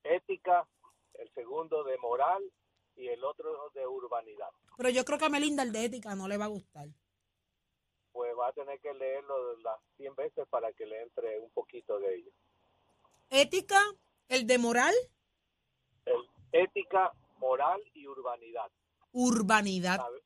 Ética, 0.04 0.68
el 1.16 1.32
segundo 1.34 1.84
de 1.84 1.98
moral 1.98 2.44
y 3.02 3.08
el 3.10 3.24
otro 3.24 3.72
de 3.74 3.86
urbanidad. 3.88 4.50
Pero 4.78 4.90
yo 4.90 5.04
creo 5.04 5.18
que 5.18 5.26
a 5.26 5.30
Melinda 5.30 5.64
el 5.64 5.72
de 5.72 5.86
ética 5.86 6.16
no 6.16 6.28
le 6.28 6.38
va 6.38 6.46
a 6.46 6.50
gustar. 6.50 6.88
Pues 8.12 8.32
va 8.38 8.48
a 8.50 8.54
tener 8.54 8.80
que 8.80 8.94
leerlo 8.94 9.58
las 9.60 9.80
100 9.98 10.16
veces 10.16 10.48
para 10.50 10.72
que 10.74 10.86
le 10.86 11.02
entre 11.02 11.40
un 11.40 11.50
poquito 11.52 11.98
de 12.00 12.16
ello. 12.16 12.32
Ética, 13.30 13.80
el 14.28 14.46
de 14.46 14.58
moral, 14.58 14.94
El, 16.06 16.22
ética, 16.52 17.12
moral 17.40 17.82
y 17.94 18.06
urbanidad. 18.08 18.70
urbanidad. 19.14 19.98
¿sabe? 19.98 20.22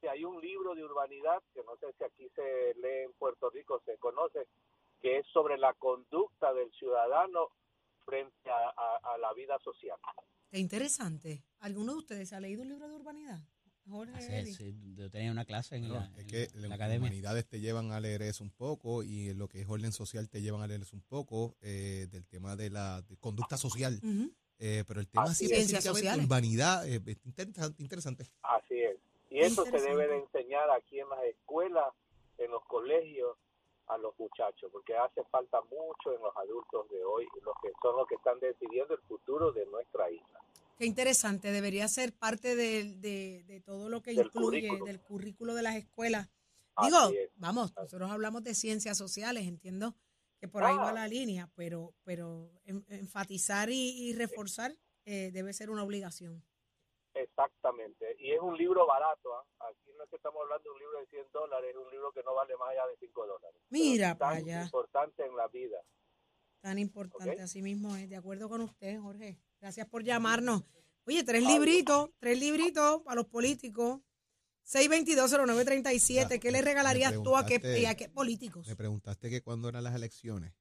Si 0.00 0.06
hay 0.06 0.24
un 0.24 0.40
libro 0.40 0.74
de 0.74 0.84
urbanidad, 0.84 1.42
que 1.54 1.62
no 1.64 1.76
sé 1.78 1.92
si 1.98 2.04
aquí 2.04 2.28
se 2.36 2.74
lee 2.76 3.04
en 3.06 3.12
Puerto 3.14 3.50
Rico, 3.50 3.80
se 3.84 3.96
conoce, 3.98 4.46
que 5.00 5.18
es 5.18 5.26
sobre 5.32 5.58
la 5.58 5.72
conducta 5.74 6.52
del 6.52 6.70
ciudadano 6.72 7.48
frente 8.04 8.50
a, 8.50 8.68
a- 8.76 9.14
a 9.14 9.18
la 9.18 9.32
vida 9.32 9.58
social. 9.60 9.98
Qué 10.50 10.58
interesante. 10.58 11.42
¿Alguno 11.60 11.92
de 11.92 11.98
ustedes 11.98 12.32
ha 12.32 12.40
leído 12.40 12.62
un 12.62 12.68
libro 12.68 12.88
de 12.88 12.94
urbanidad? 12.96 13.40
Jorge, 13.88 14.40
es, 14.40 14.56
sí, 14.56 14.74
yo 14.94 15.08
tenía 15.10 15.32
una 15.32 15.46
clase 15.46 15.76
en, 15.76 15.88
No, 15.88 15.94
la, 15.94 16.10
es 16.16 16.18
en 16.18 16.26
que 16.26 16.48
la 16.54 16.74
academia. 16.74 16.98
humanidades 17.06 17.46
te 17.48 17.58
llevan 17.58 17.90
a 17.92 18.00
leer 18.00 18.20
eso 18.20 18.44
un 18.44 18.50
poco 18.50 19.02
y 19.02 19.32
lo 19.32 19.48
que 19.48 19.62
es 19.62 19.68
orden 19.68 19.92
social 19.92 20.28
te 20.28 20.42
llevan 20.42 20.60
a 20.60 20.66
leer 20.66 20.82
eso 20.82 20.94
un 20.94 21.02
poco 21.02 21.56
eh, 21.62 22.06
del 22.10 22.26
tema 22.26 22.54
de 22.54 22.68
la 22.68 23.00
de 23.02 23.16
conducta 23.16 23.56
social. 23.56 23.98
Eh, 24.58 24.84
pero 24.86 25.00
el 25.00 25.08
tema 25.08 25.24
Así 25.24 25.46
es. 25.50 25.72
Urbanidad, 26.18 26.86
eh, 26.86 27.00
es 27.06 27.16
interesante. 27.24 27.82
interesante. 27.82 28.24
Así 28.42 28.78
es. 28.82 28.96
Y 29.30 29.38
eso 29.40 29.64
se 29.64 29.80
debe 29.80 30.06
de 30.06 30.18
enseñar 30.18 30.70
aquí 30.70 31.00
en 31.00 31.08
las 31.08 31.22
escuelas, 31.24 31.86
en 32.38 32.50
los 32.50 32.64
colegios, 32.66 33.36
a 33.86 33.96
los 33.96 34.18
muchachos, 34.18 34.68
porque 34.70 34.94
hace 34.96 35.22
falta 35.30 35.60
mucho 35.62 36.14
en 36.14 36.20
los 36.20 36.36
adultos 36.36 36.90
de 36.90 37.02
hoy, 37.04 37.26
los 37.42 37.54
que 37.62 37.70
son 37.80 37.96
los 37.96 38.06
que 38.06 38.16
están 38.16 38.38
decidiendo 38.40 38.94
el 38.94 39.00
futuro 39.02 39.52
de 39.52 39.64
nuestra 39.66 40.10
isla. 40.10 40.40
Qué 40.78 40.86
interesante. 40.86 41.50
Debería 41.50 41.88
ser 41.88 42.12
parte 42.12 42.54
de, 42.54 42.94
de- 42.94 43.42
de 43.46 43.60
todo 43.60 43.88
lo 43.88 44.00
que 44.00 44.14
Del 44.14 44.26
incluye 44.26 44.60
currículo. 44.68 44.84
del 44.86 45.00
currículo 45.00 45.54
de 45.54 45.62
las 45.62 45.76
escuelas. 45.76 46.30
Así 46.76 46.90
Digo, 46.90 47.08
es. 47.20 47.30
vamos, 47.34 47.74
nosotros 47.76 48.10
hablamos 48.10 48.44
de 48.44 48.54
ciencias 48.54 48.96
sociales, 48.96 49.46
entiendo 49.48 49.96
que 50.40 50.46
por 50.46 50.62
ahí 50.62 50.76
va 50.76 50.90
Ah. 50.90 50.92
la 50.92 51.08
línea, 51.08 51.50
pero, 51.56 51.92
pero 52.04 52.52
en- 52.64 52.84
enfatizar 52.90 53.68
y, 53.70 54.08
y 54.08 54.12
reforzar 54.14 54.76
eh, 55.04 55.30
debe 55.32 55.52
ser 55.52 55.70
una 55.70 55.82
obligación. 55.82 56.44
Exactamente. 57.14 58.14
Y 58.20 58.30
es 58.32 58.40
un 58.40 58.56
libro 58.56 58.86
barato. 58.86 59.34
¿ah? 59.34 59.44
Aquí 59.68 59.90
no 59.96 60.04
es 60.04 60.10
que 60.10 60.16
estamos 60.16 60.40
hablando 60.42 60.62
de 60.64 60.70
un 60.70 60.78
libro 60.78 61.00
de 61.00 61.06
100 61.06 61.26
dólares, 61.32 61.70
es 61.70 61.76
un 61.76 61.90
libro 61.90 62.12
que 62.12 62.22
no 62.22 62.34
vale 62.34 62.56
más 62.56 62.68
allá 62.70 62.86
de 62.86 62.96
5 63.00 63.26
dólares. 63.26 63.60
Mira 63.70 64.10
es 64.10 64.16
para 64.16 64.36
tan 64.36 64.44
allá. 64.44 64.62
importante 64.62 65.24
en 65.24 65.36
la 65.36 65.48
vida. 65.48 65.78
Tan 66.60 66.78
importante, 66.78 67.40
así 67.40 67.62
mismo 67.62 67.96
es. 67.96 68.08
De 68.08 68.16
acuerdo 68.16 68.48
con 68.48 68.60
usted, 68.60 69.00
Jorge. 69.00 69.38
Gracias 69.60 69.86
por 69.88 70.04
llamarnos. 70.04 70.64
Oye, 71.06 71.24
tres 71.24 71.42
libritos, 71.42 72.10
tres 72.18 72.38
libritos 72.38 73.02
para 73.02 73.16
los 73.16 73.26
políticos. 73.26 74.00
6220937. 74.66 76.28
Ya, 76.28 76.38
¿Qué 76.38 76.50
le 76.52 76.60
regalarías 76.60 77.14
tú 77.14 77.36
a 77.36 77.46
qué, 77.46 77.86
a 77.88 77.94
qué 77.94 78.08
políticos? 78.08 78.66
Me 78.66 78.76
preguntaste 78.76 79.30
que 79.30 79.40
cuándo 79.40 79.68
eran 79.68 79.84
las 79.84 79.94
elecciones. 79.94 80.52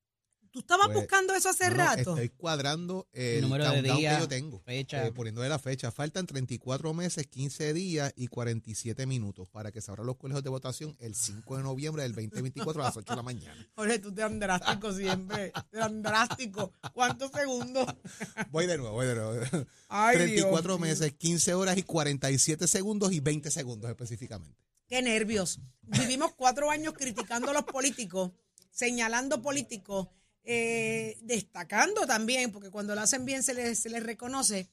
¿Tú 0.58 0.62
estabas 0.62 0.88
pues, 0.88 0.98
buscando 1.00 1.36
eso 1.36 1.50
hace 1.50 1.66
No, 1.66 1.70
no, 1.70 1.76
rato? 1.78 2.00
estoy 2.12 2.30
cuadrando 2.30 3.08
el 3.14 3.42
número 3.42 3.64
de 3.66 3.70
countdown 3.74 3.98
días, 4.00 4.16
que 4.16 4.22
yo 4.22 4.28
tengo. 4.28 4.60
fecha. 4.62 5.06
eh, 5.06 5.12
poniéndole 5.12 5.50
la 5.50 5.60
fecha. 5.60 5.92
Faltan 5.92 6.26
34 6.26 6.94
meses, 6.96 7.28
15 7.28 7.74
días 7.76 8.12
y 8.16 8.28
47 8.28 9.06
minutos 9.06 9.48
para 9.50 9.72
que 9.72 9.82
se 9.82 9.92
abran 9.92 10.08
los 10.08 10.18
colegios 10.18 10.44
de 10.44 10.50
votación 10.50 10.96
el 11.00 11.14
5 11.14 11.58
de 11.58 11.64
noviembre 11.64 12.02
del 12.02 12.14
2024 12.14 12.82
a 12.82 12.86
las 12.86 12.98
8 12.98 13.14
de 13.14 13.16
la 13.18 13.22
mañana. 13.22 13.68
Jorge, 13.76 14.00
tú 14.00 14.12
te 14.12 14.22
dan 14.22 14.40
drástico 14.40 14.92
siempre. 14.94 15.52
Te 15.70 15.78
dan 15.78 16.02
drástico. 16.02 16.74
¿Cuántos 16.94 17.32
segundos? 17.32 17.86
Voy 18.52 18.66
de 18.66 18.78
nuevo, 18.80 18.94
voy 18.96 19.06
de 19.06 19.14
nuevo. 19.16 19.46
Ay, 19.90 20.16
34 20.18 20.62
Dios 20.62 20.80
mío. 20.80 20.90
meses, 20.90 21.14
15 21.14 21.54
horas 21.54 21.78
y 21.78 21.84
47 21.84 22.68
segundos 22.68 23.12
y 23.12 23.20
20 23.20 23.52
segundos 23.52 23.90
específicamente. 23.92 24.60
Qué 24.88 25.02
nervios. 25.04 25.60
Vivimos 25.84 26.34
cuatro 26.36 26.72
años 26.72 26.94
criticando 26.94 27.52
a 27.52 27.54
los 27.54 27.64
políticos, 27.66 28.32
señalando 28.72 29.42
políticos, 29.42 30.08
eh, 30.50 31.18
destacando 31.24 32.08
también, 32.08 32.54
porque 32.54 32.72
cuando 32.72 32.96
lo 32.96 33.02
hacen 33.02 33.26
bien 33.26 33.44
se 33.44 33.54
les, 33.54 33.80
se 33.80 33.90
les 33.90 34.02
reconoce. 34.02 34.72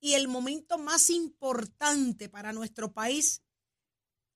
Y 0.00 0.14
el 0.14 0.26
momento 0.26 0.78
más 0.78 1.10
importante 1.10 2.28
para 2.28 2.52
nuestro 2.52 2.92
país 2.92 3.40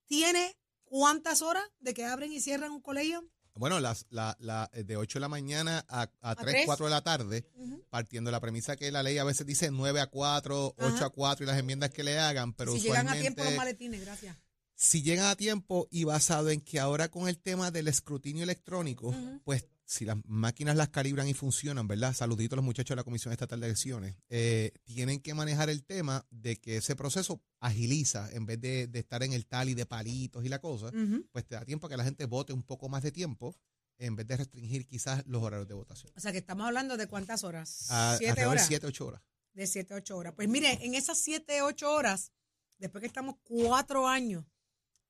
tiene 0.06 0.56
cuántas 0.84 1.42
horas 1.42 1.64
de 1.80 1.92
que 1.92 2.04
abren 2.04 2.32
y 2.32 2.40
cierran 2.40 2.70
un 2.70 2.80
colegio? 2.80 3.28
Bueno, 3.56 3.80
las, 3.80 4.06
la, 4.10 4.36
la, 4.38 4.70
de 4.72 4.96
8 4.96 5.18
de 5.18 5.20
la 5.20 5.28
mañana 5.28 5.84
a, 5.88 6.08
a 6.20 6.36
3, 6.36 6.52
tres? 6.52 6.66
4 6.66 6.86
de 6.86 6.90
la 6.90 7.02
tarde, 7.02 7.48
partiendo 7.90 8.28
de 8.28 8.32
la 8.32 8.40
premisa 8.40 8.76
que 8.76 8.92
la 8.92 9.02
ley 9.02 9.18
a 9.18 9.24
veces 9.24 9.44
dice 9.44 9.72
9 9.72 10.00
a 10.00 10.06
4, 10.06 10.74
8 10.76 10.86
Ajá. 10.86 11.06
a 11.06 11.10
4 11.10 11.44
y 11.44 11.46
las 11.48 11.58
enmiendas 11.58 11.90
que 11.90 12.04
le 12.04 12.16
hagan, 12.16 12.52
pero 12.52 12.72
si 12.74 12.82
llegan 12.82 13.08
a 13.08 13.14
tiempo 13.18 13.42
los 13.42 13.56
maletines, 13.56 14.02
gracias. 14.02 14.36
si 14.76 15.02
llegan 15.02 15.26
a 15.26 15.34
tiempo 15.34 15.88
y 15.90 16.04
basado 16.04 16.50
en 16.50 16.60
que 16.60 16.78
ahora 16.78 17.08
con 17.08 17.28
el 17.28 17.38
tema 17.38 17.72
del 17.72 17.88
escrutinio 17.88 18.44
electrónico, 18.44 19.12
pues 19.42 19.66
si 19.88 20.04
las 20.04 20.16
máquinas 20.26 20.76
las 20.76 20.88
calibran 20.88 21.28
y 21.28 21.34
funcionan, 21.34 21.86
¿verdad? 21.86 22.12
Saludito 22.12 22.54
a 22.54 22.56
los 22.56 22.64
muchachos 22.64 22.90
de 22.90 22.96
la 22.96 23.04
Comisión 23.04 23.32
Estatal 23.32 23.60
de 23.60 23.66
Elecciones. 23.66 24.16
eh, 24.28 24.72
tienen 24.84 25.20
que 25.20 25.32
manejar 25.32 25.70
el 25.70 25.84
tema 25.84 26.26
de 26.30 26.56
que 26.56 26.78
ese 26.78 26.96
proceso 26.96 27.40
agiliza 27.60 28.28
en 28.32 28.46
vez 28.46 28.60
de, 28.60 28.88
de 28.88 28.98
estar 28.98 29.22
en 29.22 29.32
el 29.32 29.46
tal 29.46 29.68
y 29.68 29.74
de 29.74 29.86
palitos 29.86 30.44
y 30.44 30.48
la 30.48 30.58
cosa, 30.58 30.90
pues 31.32 31.46
te 31.46 31.54
da 31.54 31.64
tiempo 31.64 31.86
a 31.86 31.90
que 31.90 31.96
la 31.96 32.04
gente 32.04 32.26
vote 32.26 32.52
un 32.52 32.62
poco 32.64 32.88
más 32.88 33.02
de 33.02 33.12
tiempo 33.12 33.56
en 33.98 34.16
vez 34.16 34.26
de 34.26 34.36
restringir 34.36 34.86
quizás 34.86 35.24
los 35.26 35.42
horarios 35.42 35.68
de 35.68 35.74
votación. 35.74 36.12
O 36.16 36.20
sea 36.20 36.32
que 36.32 36.38
estamos 36.38 36.66
hablando 36.66 36.96
de 36.96 37.06
cuántas 37.06 37.44
horas. 37.44 37.86
A, 37.90 38.16
Siete 38.18 38.40
de 38.40 38.46
horas. 38.46 38.66
7, 38.66 38.86
8 38.86 39.06
horas. 39.06 39.22
De 39.54 39.66
7 39.66 39.94
a 39.94 39.96
8 39.98 40.16
horas. 40.18 40.32
Pues 40.34 40.48
mire, 40.48 40.84
en 40.84 40.94
esas 40.94 41.16
7, 41.18 41.62
8 41.62 41.90
horas, 41.90 42.32
después 42.78 43.00
que 43.00 43.06
estamos 43.06 43.36
cuatro 43.44 44.06
años 44.06 44.44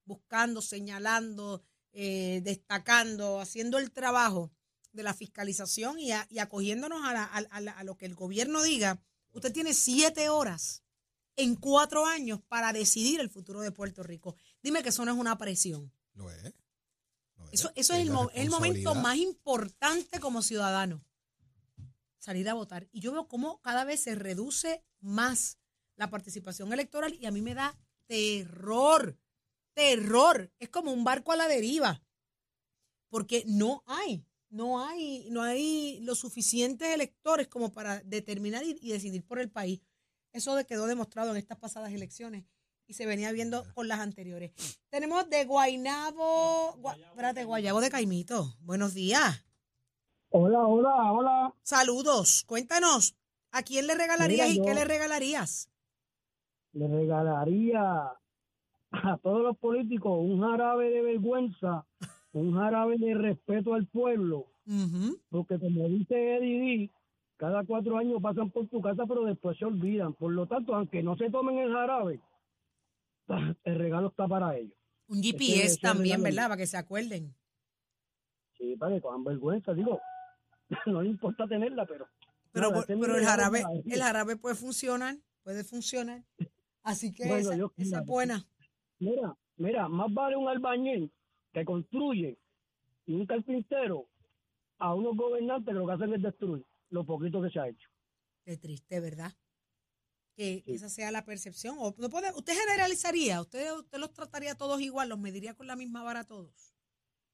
buscando, 0.04 0.62
señalando, 0.62 1.64
eh, 1.92 2.40
destacando, 2.44 3.40
haciendo 3.40 3.78
el 3.78 3.90
trabajo 3.90 4.52
de 4.96 5.02
la 5.04 5.14
fiscalización 5.14 5.98
y, 6.00 6.12
a- 6.12 6.26
y 6.30 6.38
acogiéndonos 6.40 7.04
a, 7.04 7.12
la- 7.12 7.24
a- 7.24 7.36
a 7.50 7.60
la- 7.60 7.72
a 7.72 7.84
lo 7.84 7.96
que 7.96 8.06
el 8.06 8.14
gobierno 8.14 8.62
diga, 8.62 9.00
usted 9.32 9.52
tiene 9.52 9.74
siete 9.74 10.28
horas 10.28 10.82
en 11.36 11.54
cuatro 11.54 12.06
años 12.06 12.40
para 12.48 12.72
decidir 12.72 13.20
el 13.20 13.30
futuro 13.30 13.60
de 13.60 13.70
Puerto 13.70 14.02
Rico. 14.02 14.34
Dime 14.62 14.82
que 14.82 14.88
eso 14.88 15.04
no 15.04 15.12
es 15.12 15.18
una 15.18 15.36
presión. 15.38 15.92
Lo 16.14 16.30
es. 16.30 16.54
Eso, 17.52 17.70
eso 17.76 17.92
es 17.94 18.00
el, 18.00 18.08
el 18.34 18.50
momento 18.50 18.94
más 19.02 19.16
importante 19.18 20.18
como 20.18 20.42
ciudadano. 20.42 21.04
Salir 22.18 22.48
a 22.48 22.54
votar. 22.54 22.88
Y 22.90 23.00
yo 23.00 23.12
veo 23.12 23.28
cómo 23.28 23.60
cada 23.60 23.84
vez 23.84 24.02
se 24.02 24.14
reduce 24.16 24.82
más 25.00 25.58
la 25.94 26.10
participación 26.10 26.72
electoral 26.72 27.14
y 27.20 27.26
a 27.26 27.30
mí 27.30 27.42
me 27.42 27.54
da 27.54 27.78
terror. 28.06 29.16
Terror. 29.74 30.50
Es 30.58 30.70
como 30.70 30.90
un 30.92 31.04
barco 31.04 31.32
a 31.32 31.36
la 31.36 31.46
deriva. 31.48 32.02
Porque 33.10 33.44
no 33.46 33.84
hay, 33.86 34.24
no 34.56 34.80
hay, 34.84 35.28
no 35.30 35.42
hay 35.42 36.00
los 36.00 36.18
suficientes 36.18 36.88
electores 36.94 37.46
como 37.48 37.70
para 37.72 38.00
determinar 38.00 38.64
y, 38.64 38.76
y 38.80 38.90
decidir 38.92 39.24
por 39.24 39.38
el 39.38 39.50
país. 39.50 39.80
Eso 40.32 40.56
quedó 40.66 40.86
demostrado 40.86 41.30
en 41.30 41.36
estas 41.36 41.58
pasadas 41.58 41.92
elecciones 41.92 42.44
y 42.86 42.94
se 42.94 43.06
venía 43.06 43.32
viendo 43.32 43.64
con 43.74 43.88
las 43.88 44.00
anteriores. 44.00 44.52
Tenemos 44.90 45.28
de 45.28 45.44
Guainabo, 45.44 46.76
Gua- 46.80 46.96
espérate, 47.08 47.44
Guayabo 47.44 47.80
de 47.80 47.90
Caimito. 47.90 48.56
Buenos 48.60 48.94
días. 48.94 49.44
Hola, 50.30 50.66
hola, 50.66 51.12
hola. 51.12 51.54
Saludos. 51.62 52.44
Cuéntanos, 52.46 53.16
¿a 53.52 53.62
quién 53.62 53.86
le 53.86 53.94
regalarías 53.94 54.48
Mira, 54.48 54.52
y 54.54 54.56
yo- 54.58 54.64
qué 54.64 54.74
le 54.74 54.84
regalarías? 54.84 55.70
Le 56.72 56.88
regalaría 56.88 58.12
a 58.90 59.18
todos 59.22 59.42
los 59.42 59.56
políticos 59.58 60.12
un 60.20 60.40
jarabe 60.40 60.90
de 60.90 61.02
vergüenza, 61.02 61.86
un 62.36 62.54
jarabe 62.54 62.96
de 62.98 63.14
respeto 63.14 63.74
al 63.74 63.86
pueblo, 63.86 64.46
porque 65.30 65.58
como 65.58 65.88
dice 65.88 66.36
Eddie, 66.36 66.90
cada 67.36 67.64
cuatro 67.64 67.96
años 67.96 68.20
pasan 68.20 68.50
por 68.50 68.66
tu 68.68 68.80
casa, 68.80 69.04
pero 69.06 69.24
después 69.24 69.56
se 69.58 69.64
olvidan. 69.64 70.12
Por 70.14 70.32
lo 70.32 70.46
tanto, 70.46 70.74
aunque 70.74 71.02
no 71.02 71.16
se 71.16 71.30
tomen 71.30 71.58
el 71.58 71.72
jarabe, 71.72 72.20
el 73.64 73.74
regalo 73.78 74.08
está 74.08 74.28
para 74.28 74.56
ellos. 74.56 74.76
Un 75.08 75.22
GPS 75.22 75.78
también, 75.80 76.22
¿verdad? 76.22 76.48
Para 76.48 76.56
que 76.58 76.66
se 76.66 76.76
acuerden. 76.76 77.34
Sí, 78.58 78.76
para 78.76 78.94
que 78.94 79.00
cojan 79.00 79.24
vergüenza, 79.24 79.72
digo, 79.72 80.00
no 80.86 81.02
le 81.02 81.10
importa 81.10 81.46
tenerla, 81.46 81.86
pero... 81.86 82.06
Pero, 82.52 82.70
nada, 82.70 82.86
el 82.88 83.24
jarabe, 83.24 83.64
el 83.84 84.00
jarabe 84.00 84.36
puede 84.36 84.54
funcionar, 84.54 85.16
puede 85.42 85.62
funcionar. 85.62 86.22
Así 86.82 87.12
que 87.12 87.26
Bueno, 87.26 87.50
esa, 87.50 87.56
yo- 87.56 87.72
esa 87.76 87.98
es 88.00 88.06
buena. 88.06 88.46
Mira, 88.98 89.36
mira, 89.58 89.88
más 89.88 90.12
vale 90.14 90.36
un 90.36 90.48
albañil 90.48 91.12
que 91.56 91.64
construye 91.64 92.38
y 93.06 93.14
un 93.14 93.24
carpintero 93.24 94.06
a 94.78 94.92
unos 94.94 95.16
gobernantes 95.16 95.72
que 95.72 95.78
lo 95.78 95.86
que 95.86 95.92
hacen 95.94 96.12
es 96.12 96.20
destruir 96.22 96.62
lo 96.90 97.04
poquito 97.04 97.40
que 97.40 97.48
se 97.48 97.58
ha 97.58 97.66
hecho. 97.68 97.88
Qué 98.44 98.58
triste, 98.58 99.00
¿verdad? 99.00 99.32
Que, 100.36 100.62
Sí. 100.66 100.74
esa 100.74 100.90
sea 100.90 101.10
la 101.10 101.24
percepción. 101.24 101.76
O 101.78 101.94
no 101.96 102.10
puede, 102.10 102.30
¿Usted 102.34 102.52
generalizaría? 102.52 103.40
¿Usted, 103.40 103.72
¿Usted 103.72 103.98
los 103.98 104.12
trataría 104.12 104.54
todos 104.54 104.82
igual? 104.82 105.08
¿Los 105.08 105.18
mediría 105.18 105.54
con 105.54 105.66
la 105.66 105.76
misma 105.76 106.02
vara 106.02 106.20
a 106.20 106.24
todos? 106.24 106.74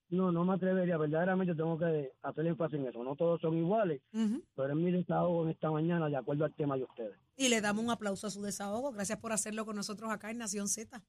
No, 0.09 0.31
no 0.31 0.45
me 0.45 0.55
atrevería, 0.55 0.97
verdaderamente 0.99 1.55
tengo 1.57 1.77
que 1.77 2.13
hacer 2.23 2.47
énfasis 2.47 2.79
en 2.79 2.87
eso. 2.87 3.03
No 3.03 3.17
todos 3.17 3.41
son 3.41 3.57
iguales, 3.59 4.03
pero 4.55 4.69
es 4.69 4.77
mi 4.77 4.93
desahogo 4.93 5.43
en 5.45 5.51
esta 5.51 5.69
mañana 5.71 6.09
de 6.09 6.17
acuerdo 6.17 6.45
al 6.45 6.55
tema 6.55 6.77
de 6.77 6.85
ustedes. 6.85 7.19
Y 7.37 7.49
le 7.49 7.61
damos 7.61 7.83
un 7.83 7.91
aplauso 7.91 8.29
a 8.29 8.31
su 8.31 8.41
desahogo. 8.43 8.93
Gracias 8.93 9.19
por 9.19 9.33
hacerlo 9.33 9.65
con 9.67 9.75
nosotros 9.75 10.11
acá 10.13 10.31
en 10.31 10.39
Nación 10.39 10.69
Z. 10.69 11.03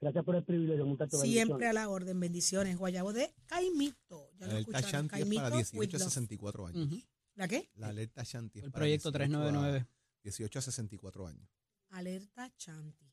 Gracias 0.00 0.24
por 0.24 0.36
el 0.36 0.44
privilegio, 0.44 0.84
muchachos. 0.86 1.20
Siempre 1.22 1.66
a 1.68 1.72
la 1.72 1.88
orden. 1.88 2.20
Bendiciones. 2.20 2.76
Guayabo 2.76 3.12
de 3.12 3.34
Caimito. 3.46 4.30
Ya 4.38 4.46
La 4.46 4.52
lo 4.52 4.58
alerta 4.58 4.78
escucharon. 4.78 4.90
Shanti 5.08 5.14
es 5.16 5.20
Caimito 5.22 5.42
para 5.42 5.56
with 5.56 5.64
18 5.72 5.96
a 5.96 5.98
love. 6.00 6.08
64 6.08 6.66
años. 6.66 6.86
Ujú. 6.86 7.02
¿La 7.34 7.48
qué? 7.48 7.70
La 7.74 7.88
alerta 7.88 8.22
Shanti 8.22 8.58
es 8.58 8.64
El 8.66 8.72
para 8.72 8.80
proyecto 8.82 9.10
18 9.10 9.16
a- 9.16 9.26
399. 9.28 9.86
18 10.22 10.58
a 10.58 10.62
64 10.62 11.26
años. 11.26 11.48
Alerta 11.90 12.52
Chanti. 12.56 13.12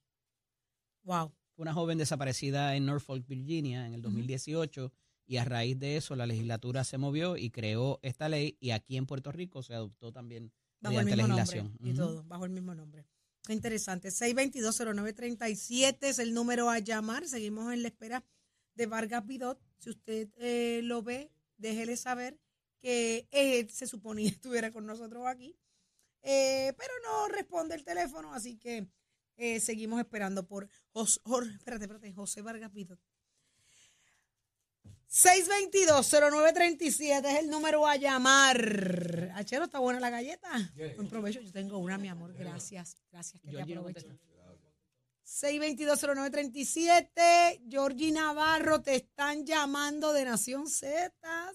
Wow. 1.03 1.33
Fue 1.55 1.63
una 1.63 1.73
joven 1.73 1.97
desaparecida 1.97 2.75
en 2.75 2.85
Norfolk, 2.85 3.27
Virginia, 3.27 3.85
en 3.85 3.93
el 3.93 4.01
2018, 4.01 4.91
y 5.25 5.37
a 5.37 5.45
raíz 5.45 5.77
de 5.79 5.97
eso 5.97 6.15
la 6.15 6.25
legislatura 6.25 6.83
se 6.83 6.97
movió 6.97 7.37
y 7.37 7.49
creó 7.51 7.99
esta 8.01 8.27
ley, 8.27 8.57
y 8.59 8.71
aquí 8.71 8.97
en 8.97 9.05
Puerto 9.05 9.31
Rico 9.31 9.61
se 9.63 9.73
adoptó 9.75 10.11
también 10.11 10.51
Bajo 10.81 10.99
el 10.99 11.05
mediante 11.05 11.23
mismo 11.23 11.35
legislación. 11.37 11.65
nombre. 11.67 11.87
Y 11.89 11.93
Ujú. 11.93 12.01
todo, 12.01 12.23
bajo 12.23 12.45
el 12.45 12.51
mismo 12.51 12.73
nombre. 12.75 13.05
Interesante. 13.49 14.09
6220937 14.09 15.97
es 16.01 16.19
el 16.19 16.33
número 16.33 16.69
a 16.69 16.79
llamar. 16.79 17.27
Seguimos 17.27 17.73
en 17.73 17.81
la 17.81 17.89
espera 17.89 18.23
de 18.75 18.85
Vargas 18.85 19.25
Vidot. 19.25 19.59
Si 19.79 19.89
usted 19.89 20.29
eh, 20.37 20.81
lo 20.83 21.03
ve, 21.03 21.29
déjele 21.57 21.97
saber 21.97 22.39
que 22.79 23.27
eh, 23.31 23.67
se 23.69 23.85
suponía 23.87 24.29
estuviera 24.31 24.71
con 24.71 24.85
nosotros 24.85 25.25
aquí. 25.27 25.57
Eh, 26.21 26.73
pero 26.77 26.93
no 27.03 27.27
responde 27.27 27.75
el 27.75 27.83
teléfono, 27.83 28.33
así 28.33 28.57
que 28.57 28.87
seguimos 29.59 29.99
esperando 29.99 30.47
por 30.47 30.69
Jos- 30.93 31.19
Jor- 31.25 31.53
espérate, 31.57 31.83
espérate, 31.85 32.13
José 32.13 32.41
Vargas 32.41 32.71
Vidot. 32.71 32.99
622-0937 35.13 37.23
es 37.23 37.39
el 37.39 37.49
número 37.51 37.85
a 37.85 37.95
llamar. 37.97 39.31
Achero, 39.35 39.65
¿está 39.65 39.77
buena 39.77 39.99
la 39.99 40.09
galleta? 40.09 40.49
Buen 40.95 41.07
provecho. 41.07 41.39
Yo 41.39 41.51
tengo 41.51 41.77
una, 41.77 41.99
mi 41.99 42.07
amor. 42.07 42.33
Gracias. 42.33 42.97
Gracias. 43.11 43.39
Que 43.43 43.51
te 43.51 43.75
no 43.75 43.83
contesta. 43.83 44.17
622-0937. 45.23 47.61
Georgie 47.69 48.11
Navarro, 48.11 48.81
te 48.81 48.95
están 48.95 49.45
llamando 49.45 50.13
de 50.13 50.25
Nación 50.25 50.67
Z. 50.67 51.13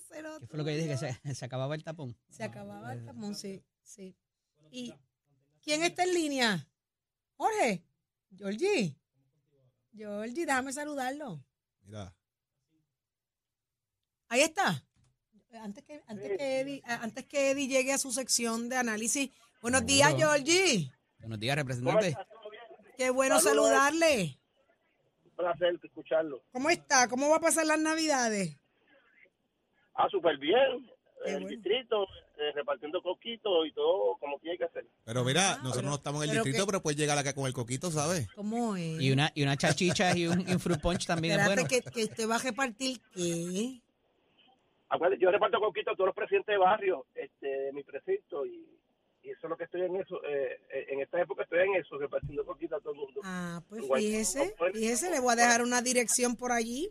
Cero 0.08 0.36
¿Qué 0.38 0.46
fue 0.46 0.56
lo 0.56 0.64
que 0.64 0.76
yo 0.76 0.82
dije? 0.84 0.90
Que 0.90 0.96
se, 0.96 1.18
se 1.34 1.44
acababa 1.44 1.74
el 1.74 1.82
tapón. 1.82 2.16
Se 2.30 2.44
acababa 2.44 2.92
el 2.92 3.04
tapón, 3.04 3.34
sí, 3.34 3.64
sí. 3.82 4.16
¿Y 4.70 4.94
quién 5.60 5.82
está 5.82 6.04
en 6.04 6.14
línea? 6.14 6.68
Jorge. 7.34 7.82
Georgie. 8.36 8.96
Georgie, 9.92 10.46
déjame 10.46 10.72
saludarlo. 10.72 11.44
Mira, 11.82 12.14
Ahí 14.28 14.40
está. 14.42 14.82
Antes 15.62 15.82
que, 15.85 16.02
antes 16.06 16.37
que, 16.37 16.61
Eddie, 16.61 16.82
antes 16.87 17.25
que 17.25 17.50
Eddie 17.50 17.68
llegue 17.68 17.92
a 17.92 17.99
su 17.99 18.12
sección 18.12 18.68
de 18.68 18.76
análisis. 18.76 19.30
Buenos 19.62 19.85
días, 19.87 20.11
Seguro. 20.11 20.28
Georgie. 20.32 20.92
Buenos 21.20 21.40
días, 21.40 21.56
representante. 21.56 22.16
Qué 22.97 23.11
bueno 23.11 23.40
Saludos. 23.40 23.70
saludarle. 23.70 24.38
Un 25.25 25.30
placer 25.37 25.80
escucharlo. 25.82 26.42
¿Cómo 26.52 26.68
está? 26.70 27.08
¿Cómo 27.08 27.28
va 27.30 27.37
a 27.37 27.40
pasar 27.40 27.66
las 27.66 27.78
navidades? 27.80 28.56
Ah, 29.94 30.06
súper 30.11 30.37
bien. 30.38 30.87
Qué 31.25 31.30
el 31.30 31.40
bueno. 31.40 31.49
distrito, 31.49 32.04
eh, 32.04 32.52
repartiendo 32.54 33.02
coquitos 33.02 33.66
y 33.66 33.73
todo 33.73 34.16
como 34.20 34.38
tiene 34.38 34.56
que 34.58 34.64
hacer. 34.64 34.87
pero 35.04 35.25
mira, 35.25 35.54
Ah, 35.54 35.56
nosotros 35.56 35.76
pero- 35.78 35.88
no 35.88 35.94
estamos 35.97 36.23
en 36.23 36.30
el 36.30 36.35
pero 36.35 36.44
distrito, 36.44 36.64
que- 36.66 36.70
pero 36.70 36.82
puedes 36.82 36.99
llegar 37.00 37.18
acá 37.18 37.32
con 37.32 37.47
el 37.47 37.52
coquito, 37.52 37.90
¿sabes? 37.90 38.28
¿Cómo 38.37 38.76
es? 38.76 39.00
Y 39.00 39.11
una, 39.11 39.32
y 39.35 39.42
una 39.42 39.56
chachicha 39.56 40.16
y 40.16 40.26
un, 40.28 40.42
y 40.49 40.52
un 40.52 40.61
fruit 40.61 40.80
punch 40.80 41.06
también 41.06 41.35
es 41.35 41.40
Espérate 41.40 41.68
bueno. 41.68 41.85
que, 41.85 41.90
que 41.90 42.04
usted 42.04 42.28
va 42.28 42.37
a 42.37 42.38
repartir 42.38 43.00
qué. 43.12 43.80
Yo 45.18 45.30
reparto 45.30 45.61
coquitos 45.61 45.92
a 45.92 45.97
todos 45.97 46.09
los 46.09 46.14
presidentes 46.14 46.52
de 46.52 46.59
barrio 46.59 47.07
este, 47.14 47.47
de 47.47 47.73
mi 47.73 47.83
precinto 47.83 48.47
y, 48.47 48.66
y 49.23 49.30
eso 49.30 49.47
es 49.47 49.50
lo 49.50 49.57
que 49.57 49.64
estoy 49.64 49.83
en 49.83 49.97
eso. 49.97 50.23
eh, 50.25 50.87
en 50.88 51.00
esta 51.00 51.21
época 51.21 51.42
estoy 51.42 51.61
en 51.61 51.75
eso, 51.75 51.99
repartiendo 51.99 52.45
coquitos 52.45 52.78
a 52.78 52.83
todo 52.83 52.92
el 52.95 53.00
mundo. 53.00 53.21
Ah, 53.25 53.61
pues 53.68 53.85
Igual. 53.85 54.00
fíjese, 54.00 54.54
fíjese, 54.73 55.11
le 55.11 55.21
voy 55.21 55.33
a 55.33 55.37
dejar 55.37 55.62
una 55.62 55.83
dirección 55.83 56.37
por 56.37 56.52
allí. 56.52 56.90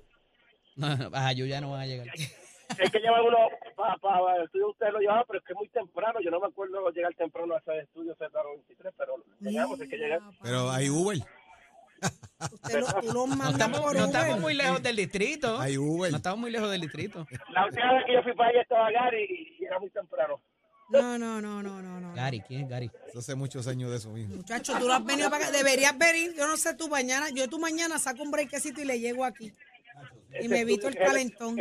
No, 0.76 0.96
no, 0.96 1.10
a 1.14 1.34
ya 1.34 1.60
no 1.60 1.72
van 1.72 1.82
a 1.82 1.88
llegar. 1.88 2.08
Es 2.78 2.92
que 2.92 3.00
llevan 3.00 3.22
uno 3.26 3.38
para 3.76 4.36
el 4.36 4.44
estudio, 4.44 4.70
ustedes 4.70 4.92
lo 4.92 5.00
llevaban, 5.00 5.24
pero 5.26 5.40
es 5.40 5.46
que 5.46 5.54
es 5.54 5.58
muy 5.58 5.70
temprano. 5.70 6.20
Yo 6.22 6.30
no 6.30 6.40
me 6.40 6.48
acuerdo 6.48 6.90
llegar 6.92 7.14
temprano 7.16 7.56
a 7.56 7.60
ese 7.60 7.80
estudio 7.80 8.16
Z93, 8.18 8.94
pero 8.98 9.24
llegamos, 9.40 9.80
es 9.80 9.90
que 9.90 9.98
llegar. 9.98 10.20
Pero 10.44 10.66
para 10.66 10.76
hay. 10.76 10.90
Uber. 10.90 11.18
Usted 12.52 12.80
lo, 12.80 12.88
tú 13.02 13.14
los 13.14 13.28
No 13.30 13.50
estamos, 13.50 13.80
por 13.80 13.96
no 13.96 14.04
Uber. 14.06 14.16
estamos 14.16 14.40
muy 14.40 14.54
lejos 14.54 14.84
del 14.84 14.96
distrito. 14.96 15.60
Hay 15.60 15.78
Uber. 15.78 16.12
No 16.12 16.18
estamos 16.18 16.40
muy 16.40 16.52
lejos 16.52 16.70
del 16.70 16.82
distrito. 16.82 17.26
La 17.52 17.66
última 17.66 17.94
vez 17.94 18.06
que 18.06 18.14
yo 18.14 18.24
fui 18.24 18.34
para 18.36 18.50
allá 18.50 18.62
estaba 18.62 18.92
Gary 18.92 19.56
y 19.60 19.66
era 19.66 19.80
muy 19.80 19.90
temprano. 19.90 20.40
No, 20.90 21.18
no, 21.18 21.42
no, 21.42 21.62
no, 21.62 21.82
no, 21.82 22.00
no. 22.00 22.14
Gary, 22.14 22.40
¿quién 22.42 22.62
es 22.62 22.70
Gary? 22.70 22.92
Eso 23.08 23.20
hace 23.20 23.36
muchos 23.36 23.68
años 23.68 23.90
de 23.92 23.98
eso 23.98 24.10
mismo. 24.12 24.36
Muchacho, 24.36 24.74
tú 24.80 24.88
lo 24.88 24.94
has 24.94 25.04
venido 25.04 25.30
para 25.30 25.48
acá. 25.48 25.58
Deberías 25.58 25.98
venir. 25.98 26.34
Yo 26.38 26.48
no 26.48 26.56
sé 26.56 26.76
tú 26.76 26.88
mañana. 26.88 27.30
Yo 27.30 27.50
tú 27.50 27.60
mañana 27.60 28.00
saco 28.00 28.24
un 28.24 28.32
breakcito 28.32 28.82
y 28.82 28.86
le 28.86 29.00
llego 29.00 29.26
aquí. 29.26 29.52
Y 30.40 30.48
me 30.48 30.60
evito 30.62 30.88
el 30.88 30.96
calentón. 30.96 31.58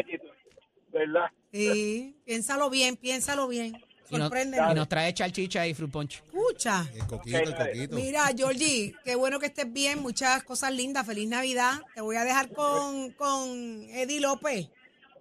¿Verdad? 0.92 1.26
Sí, 1.52 2.16
piénsalo 2.24 2.70
bien, 2.70 2.96
piénsalo 2.96 3.48
bien. 3.48 3.72
Y 4.10 4.16
nos, 4.18 4.30
y 4.32 4.74
nos 4.74 4.88
trae 4.88 5.12
chalchicha 5.12 5.66
y 5.66 5.74
fruit 5.74 5.90
punch. 5.90 6.22
Escucha. 6.24 6.88
El 6.94 7.06
coquito, 7.06 7.38
el 7.38 7.54
coquito. 7.54 7.96
Mira, 7.96 8.30
Georgie, 8.36 8.94
qué 9.04 9.14
bueno 9.16 9.40
que 9.40 9.46
estés 9.46 9.72
bien. 9.72 10.00
Muchas 10.00 10.44
cosas 10.44 10.72
lindas. 10.72 11.06
Feliz 11.06 11.28
Navidad. 11.28 11.80
Te 11.94 12.00
voy 12.00 12.16
a 12.16 12.24
dejar 12.24 12.50
con, 12.50 13.10
con 13.12 13.48
Eddie 13.90 14.20
López 14.20 14.68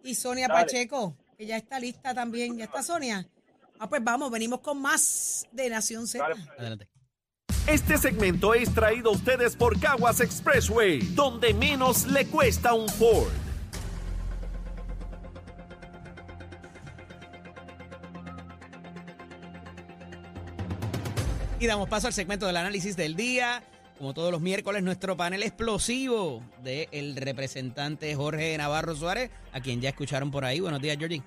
y 0.03 0.15
Sonia 0.15 0.47
Dale. 0.47 0.65
Pacheco, 0.65 1.15
que 1.37 1.45
ya 1.45 1.57
está 1.57 1.79
lista 1.79 2.13
también. 2.13 2.57
¿Ya 2.57 2.65
está 2.65 2.83
Sonia? 2.83 3.27
Ah, 3.79 3.89
pues 3.89 4.03
vamos, 4.03 4.31
venimos 4.31 4.59
con 4.61 4.81
más 4.81 5.47
de 5.51 5.69
Nación 5.69 6.07
Z. 6.07 6.23
Dale. 6.27 6.45
Adelante. 6.57 6.87
Este 7.67 7.97
segmento 7.97 8.53
es 8.53 8.71
traído 8.73 9.09
a 9.09 9.13
ustedes 9.13 9.55
por 9.55 9.79
Caguas 9.79 10.21
Expressway, 10.21 10.99
donde 11.15 11.53
menos 11.55 12.05
le 12.05 12.27
cuesta 12.27 12.75
un 12.75 12.87
Ford. 12.87 13.31
Y 21.57 21.67
damos 21.67 21.87
paso 21.87 22.07
al 22.07 22.13
segmento 22.13 22.45
del 22.47 22.57
análisis 22.57 22.97
del 22.97 23.15
día. 23.15 23.63
Como 23.97 24.13
todos 24.13 24.29
los 24.29 24.41
miércoles, 24.41 24.83
nuestro 24.83 25.15
panel 25.15 25.41
explosivo 25.41 26.43
del 26.61 27.15
representante 27.15 28.13
Jorge 28.13 28.57
Navarro 28.57 28.93
Suárez, 28.93 29.31
a 29.53 29.61
quien 29.61 29.79
ya 29.79 29.89
escucharon 29.89 30.31
por 30.31 30.43
ahí. 30.43 30.59
Buenos 30.59 30.81
días, 30.81 30.97
Georgie. 30.97 31.23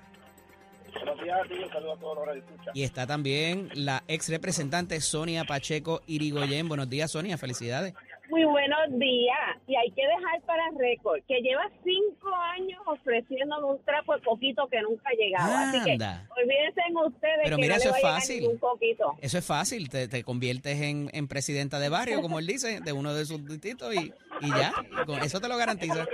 Buenos 0.93 1.23
días 1.23 1.39
a 1.43 1.47
ti, 1.47 1.53
un 1.55 1.69
saludo 1.71 1.93
a 1.93 1.97
todos 1.97 2.27
los 2.27 2.33
que 2.35 2.39
escuchan. 2.39 2.71
Y 2.75 2.83
está 2.83 3.07
también 3.07 3.69
la 3.73 4.03
ex 4.07 4.29
representante 4.29 5.01
Sonia 5.01 5.45
Pacheco 5.45 6.03
Irigoyen. 6.05 6.67
Buenos 6.67 6.89
días, 6.89 7.09
Sonia. 7.09 7.37
Felicidades. 7.39 7.95
Muy 8.39 8.47
buenos 8.51 8.97
días. 8.99 9.37
Y 9.67 9.75
hay 9.75 9.91
que 9.91 10.01
dejar 10.01 10.41
para 10.45 10.63
récord 10.77 11.19
que 11.27 11.41
lleva 11.41 11.69
cinco 11.83 12.33
años 12.55 12.79
ofreciéndome 12.85 13.65
un 13.67 13.83
trapo 13.83 14.15
de 14.15 14.21
coquito 14.21 14.65
que 14.69 14.81
nunca 14.81 15.09
ha 15.09 15.13
llegado. 15.17 15.57
Así 15.57 15.83
que 15.83 15.91
Anda. 15.91 16.25
olvídense 16.41 16.81
ustedes 17.05 17.39
Pero 17.43 17.55
que 17.57 17.61
mira, 17.61 17.75
no 17.75 17.81
eso 17.81 17.91
le 17.91 17.97
es 17.97 18.03
va 18.03 18.07
a 18.07 18.11
llegar 18.11 18.21
fácil. 18.21 18.41
ningún 18.41 18.57
coquito. 18.59 19.15
Eso 19.21 19.37
es 19.37 19.45
fácil. 19.45 19.89
Te, 19.89 20.07
te 20.07 20.23
conviertes 20.23 20.79
en, 20.81 21.09
en 21.11 21.27
presidenta 21.27 21.79
de 21.79 21.89
barrio, 21.89 22.21
como 22.21 22.39
él 22.39 22.47
dice, 22.47 22.79
de 22.79 22.93
uno 22.93 23.13
de 23.13 23.25
sus 23.25 23.45
distritos 23.45 23.93
y, 23.93 24.13
y 24.39 24.49
ya. 24.49 24.71
Con 25.05 25.19
eso 25.19 25.41
te 25.41 25.49
lo 25.49 25.57
garantiza. 25.57 26.05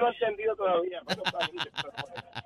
Lo 0.00 0.12
ya 0.12 0.20
no 0.20 0.26
he 0.26 0.28
entendido 0.28 0.56
todavía. 0.56 1.02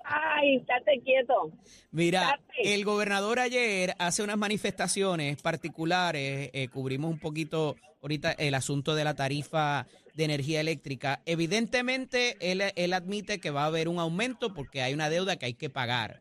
Ay, 0.04 0.56
estate 0.56 1.00
quieto. 1.04 1.50
Mira, 1.90 2.40
el 2.58 2.84
gobernador 2.84 3.38
ayer 3.38 3.94
hace 3.98 4.22
unas 4.22 4.36
manifestaciones 4.36 5.40
particulares, 5.40 6.50
eh, 6.52 6.68
cubrimos 6.68 7.10
un 7.10 7.18
poquito 7.18 7.76
ahorita 8.02 8.32
el 8.32 8.54
asunto 8.54 8.94
de 8.94 9.04
la 9.04 9.14
tarifa 9.14 9.86
de 10.14 10.24
energía 10.24 10.60
eléctrica. 10.60 11.20
Evidentemente, 11.24 12.36
él, 12.40 12.62
él 12.74 12.92
admite 12.92 13.40
que 13.40 13.50
va 13.50 13.62
a 13.62 13.66
haber 13.66 13.88
un 13.88 13.98
aumento 13.98 14.52
porque 14.52 14.82
hay 14.82 14.92
una 14.94 15.08
deuda 15.08 15.36
que 15.36 15.46
hay 15.46 15.54
que 15.54 15.70
pagar. 15.70 16.20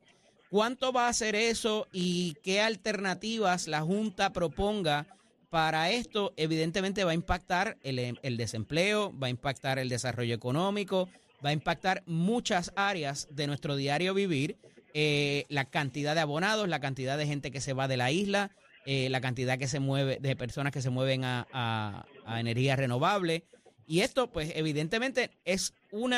¿Cuánto 0.50 0.92
va 0.92 1.08
a 1.08 1.14
ser 1.14 1.36
eso 1.36 1.88
y 1.94 2.36
qué 2.44 2.62
alternativas 2.62 3.68
la 3.68 3.82
Junta 3.82 4.34
proponga 4.34 5.08
para 5.52 5.92
esto? 5.92 6.34
Evidentemente 6.38 7.04
va 7.04 7.12
a 7.12 7.14
impactar 7.14 7.78
el, 7.84 8.18
el 8.24 8.38
desempleo, 8.38 9.14
va 9.16 9.28
a 9.28 9.30
impactar 9.30 9.78
el 9.78 9.90
desarrollo 9.90 10.34
económico, 10.34 11.10
va 11.46 11.50
a 11.50 11.54
impactar 11.54 12.04
muchas 12.06 12.72
áreas 12.76 13.28
de 13.30 13.48
nuestro 13.48 13.76
diario 13.76 14.14
vivir, 14.14 14.58
eh, 14.94 15.46
la 15.50 15.66
cantidad 15.66 16.16
de 16.16 16.22
abonados, 16.22 16.70
la 16.70 16.80
cantidad 16.80 17.18
de 17.18 17.28
gente 17.28 17.52
que 17.52 17.62
se 17.62 17.74
va 17.74 17.90
de 17.90 17.98
la 17.98 18.12
isla, 18.12 18.52
eh, 18.86 19.10
la 19.10 19.20
cantidad 19.20 19.60
que 19.60 19.68
se 19.68 19.82
mueve, 19.82 20.20
de 20.22 20.36
personas 20.38 20.72
que 20.72 20.82
se 20.82 20.90
mueven 20.90 21.26
a, 21.26 21.46
a, 21.52 22.06
a 22.26 22.40
energía 22.40 22.78
renovable. 22.78 23.44
Y 23.86 24.00
esto, 24.02 24.32
pues, 24.32 24.54
evidentemente 24.56 25.32
es 25.44 25.74
un 25.92 26.14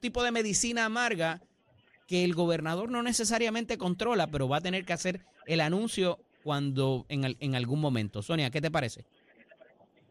tipo 0.00 0.24
de 0.24 0.32
medicina 0.32 0.86
amarga 0.86 1.40
que 2.08 2.24
el 2.24 2.34
gobernador 2.34 2.90
no 2.90 3.04
necesariamente 3.04 3.78
controla, 3.78 4.26
pero 4.26 4.48
va 4.48 4.56
a 4.56 4.60
tener 4.60 4.84
que 4.84 4.92
hacer 4.92 5.20
el 5.46 5.60
anuncio 5.60 6.18
cuando 6.42 7.06
en, 7.08 7.36
en 7.38 7.54
algún 7.54 7.80
momento. 7.80 8.22
Sonia, 8.22 8.50
¿qué 8.50 8.60
te 8.60 8.70
parece? 8.70 9.04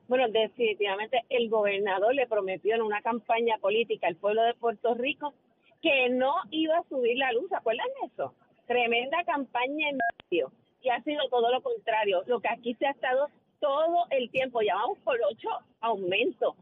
Bueno, 0.08 0.28
definitivamente 0.28 1.24
el 1.30 1.50
gobernador 1.50 2.14
le 2.14 2.28
prometió 2.28 2.76
en 2.76 2.82
una 2.82 3.02
campaña 3.02 3.58
política 3.60 4.08
al 4.08 4.18
pueblo 4.18 4.44
de 4.44 4.54
Puerto 4.56 4.94
Rico 4.94 5.34
que 5.82 6.10
no 6.10 6.36
iba 6.52 6.78
a 6.78 6.84
subir 6.90 7.18
la 7.18 7.32
luz. 7.32 7.52
¿Acuerdan 7.54 7.88
de 8.02 8.08
eso? 8.08 8.34
Tremenda 8.68 9.24
campaña 9.24 9.90
en 9.90 9.98
medio. 10.30 10.52
Y 10.82 10.90
ha 10.90 11.02
sido 11.04 11.22
todo 11.30 11.52
lo 11.52 11.62
contrario. 11.62 12.24
Lo 12.28 12.40
que 12.40 12.50
aquí 12.50 12.74
se 12.76 12.88
ha 12.88 12.92
estado 12.92 13.30
todo 13.60 14.06
el 14.10 14.30
tiempo. 14.32 14.62
Ya 14.62 14.76
vamos 14.76 14.98
por 15.00 15.18
ocho 15.30 15.50
aumentos. 15.80 16.56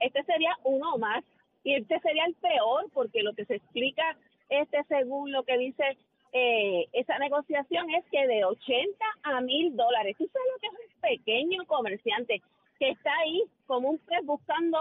Este 0.00 0.22
sería 0.24 0.56
uno 0.64 0.96
más. 0.98 1.24
Y 1.64 1.74
este 1.74 1.98
sería 2.00 2.24
el 2.26 2.34
peor 2.34 2.88
porque 2.92 3.22
lo 3.22 3.34
que 3.34 3.44
se 3.46 3.56
explica 3.56 4.16
este 4.48 4.84
según 4.84 5.32
lo 5.32 5.44
que 5.44 5.56
dice 5.58 5.96
eh, 6.32 6.86
esa 6.92 7.18
negociación 7.18 7.90
es 7.90 8.04
que 8.10 8.26
de 8.26 8.44
80 8.44 9.04
a 9.22 9.40
1000 9.40 9.76
dólares. 9.76 10.16
¿Tú 10.18 10.28
sabes 10.32 10.48
lo 10.52 10.58
que 10.60 10.66
es 10.66 10.72
un 10.72 11.00
pequeño 11.00 11.66
comerciante 11.66 12.40
que 12.78 12.90
está 12.90 13.12
ahí 13.18 13.42
como 13.66 13.90
un 13.90 13.98
pez 13.98 14.24
buscando 14.24 14.78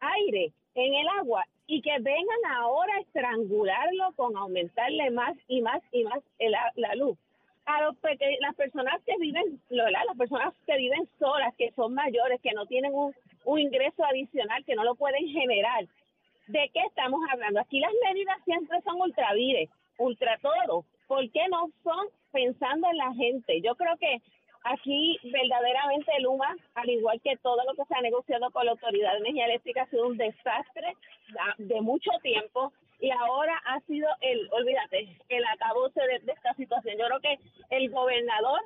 aire 0.00 0.52
en 0.74 0.94
el 0.94 1.06
agua 1.20 1.44
y 1.66 1.80
que 1.82 1.92
vengan 2.00 2.44
ahora 2.56 2.94
a 2.96 3.00
estrangularlo 3.00 4.12
con 4.16 4.36
aumentarle 4.36 5.10
más 5.10 5.36
y 5.48 5.62
más 5.62 5.82
y 5.92 6.04
más 6.04 6.20
el 6.38 6.54
la 6.76 6.94
luz? 6.94 7.16
A 7.66 7.80
los 7.82 7.96
peque- 7.96 8.36
las 8.40 8.54
personas 8.54 9.00
que 9.06 9.16
viven, 9.18 9.58
las 9.70 10.16
personas 10.18 10.52
que 10.66 10.76
viven 10.76 11.08
solas, 11.18 11.54
que 11.56 11.70
son 11.72 11.94
mayores, 11.94 12.40
que 12.42 12.52
no 12.52 12.66
tienen 12.66 12.92
un, 12.94 13.14
un 13.46 13.58
ingreso 13.58 14.04
adicional, 14.04 14.62
que 14.66 14.74
no 14.74 14.84
lo 14.84 14.94
pueden 14.94 15.26
generar. 15.28 15.86
¿De 16.46 16.70
qué 16.74 16.80
estamos 16.86 17.20
hablando? 17.32 17.60
Aquí 17.60 17.80
las 17.80 17.92
medidas 18.06 18.36
siempre 18.44 18.80
son 18.82 19.00
ultravires, 19.00 19.70
ultra 19.96 20.36
todo. 20.42 20.84
¿Por 21.06 21.30
qué 21.30 21.46
no 21.50 21.70
son 21.82 22.08
pensando 22.32 22.88
en 22.90 22.96
la 22.96 23.12
gente? 23.14 23.60
Yo 23.60 23.74
creo 23.74 23.96
que 23.98 24.20
aquí 24.64 25.18
verdaderamente 25.24 26.10
el 26.16 26.26
UMA, 26.26 26.56
al 26.74 26.90
igual 26.90 27.20
que 27.20 27.36
todo 27.38 27.62
lo 27.64 27.74
que 27.74 27.84
se 27.86 27.94
ha 27.94 28.00
negociado 28.00 28.50
con 28.50 28.64
la 28.64 28.72
Autoridad 28.72 29.12
de 29.12 29.18
Energía 29.18 29.46
Eléctrica, 29.46 29.82
ha 29.82 29.90
sido 29.90 30.06
un 30.06 30.16
desastre 30.16 30.96
de 31.58 31.80
mucho 31.80 32.10
tiempo 32.22 32.72
y 33.00 33.10
ahora 33.10 33.60
ha 33.66 33.80
sido 33.80 34.08
el, 34.20 34.48
olvídate, 34.50 35.08
el 35.28 35.44
acabose 35.44 36.00
de, 36.00 36.32
esta 36.32 36.54
situación. 36.54 36.96
Yo 36.98 37.06
creo 37.06 37.20
que 37.20 37.38
el 37.70 37.90
gobernador 37.90 38.60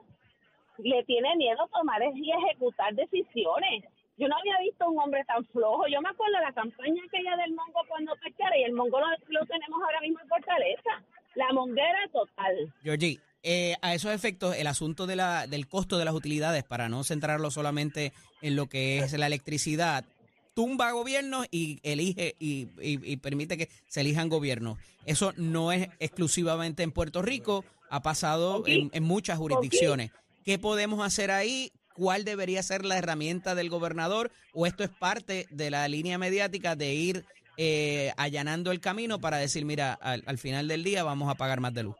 le 0.79 1.03
tiene 1.05 1.35
miedo 1.37 1.64
a 1.64 1.68
tomar 1.68 2.01
y 2.14 2.31
ejecutar 2.31 2.94
decisiones. 2.94 3.85
Yo 4.16 4.29
no 4.29 4.37
había 4.37 4.59
visto 4.61 4.88
un 4.88 4.98
hombre 4.98 5.24
tan 5.24 5.44
flojo. 5.46 5.87
Yo 5.88 6.01
me 6.01 6.11
acuerdo 6.11 6.37
de 6.37 6.44
la 6.44 6.53
campaña 6.53 7.03
aquella 7.05 7.37
del 7.37 7.53
Mongo 7.53 7.81
cuando 7.88 8.14
pescara 8.16 8.57
y 8.57 8.64
el 8.64 8.72
Mongo 8.72 9.01
lo 9.01 9.46
tenemos 9.46 9.83
ahora 9.83 10.01
mismo 10.01 10.20
en 10.20 10.29
Fortaleza. 10.29 11.03
La 11.38 11.53
monguera 11.53 11.98
total. 12.12 12.74
Georgie, 12.83 13.20
eh, 13.44 13.77
a 13.81 13.94
esos 13.94 14.12
efectos, 14.12 14.57
el 14.57 14.66
asunto 14.66 15.07
de 15.07 15.14
la, 15.14 15.46
del 15.46 15.68
costo 15.68 15.96
de 15.96 16.05
las 16.05 16.14
utilidades, 16.14 16.64
para 16.64 16.88
no 16.88 17.05
centrarlo 17.05 17.51
solamente 17.53 18.12
en 18.42 18.57
lo 18.57 18.66
que 18.66 18.98
es 18.98 19.12
la 19.12 19.29
electricidad, 19.29 20.05
tumba 20.55 20.90
gobiernos 20.90 21.46
y 21.53 21.79
elige 21.85 22.35
y, 22.40 22.62
y- 22.83 23.12
y 23.12 23.16
permite 23.18 23.57
que 23.57 23.68
se 23.87 24.01
elijan 24.01 24.29
gobiernos. 24.29 24.79
Eso 25.07 25.33
no 25.37 25.70
es 25.70 25.88
exclusivamente 26.01 26.83
en 26.83 26.90
Puerto 26.90 27.22
Rico, 27.22 27.64
ha 27.88 28.03
pasado 28.03 28.64
en, 28.66 28.90
en 28.92 29.05
muchas 29.05 29.38
jurisdicciones. 29.38 30.11
¿Qué 30.44 30.59
podemos 30.59 31.07
hacer 31.07 31.31
ahí? 31.31 31.70
¿Cuál 31.94 32.24
debería 32.24 32.62
ser 32.64 32.85
la 32.85 32.98
herramienta 32.98 33.55
del 33.55 33.70
gobernador? 33.70 34.33
¿O 34.53 34.66
esto 34.66 34.83
es 34.83 34.90
parte 34.90 35.46
de 35.51 35.70
la 35.70 35.87
línea 35.87 36.18
mediática 36.18 36.74
de 36.74 36.94
ir 36.94 37.24
eh, 37.59 38.12
allanando 38.16 38.71
el 38.71 38.81
camino 38.81 39.18
para 39.18 39.37
decir, 39.38 39.64
mira, 39.64 39.94
al, 39.94 40.23
al 40.27 40.38
final 40.38 40.68
del 40.68 40.85
día 40.85 41.03
vamos 41.03 41.29
a 41.29 41.35
pagar 41.35 41.59
más 41.61 41.75
de 41.75 41.83
luz? 41.83 41.97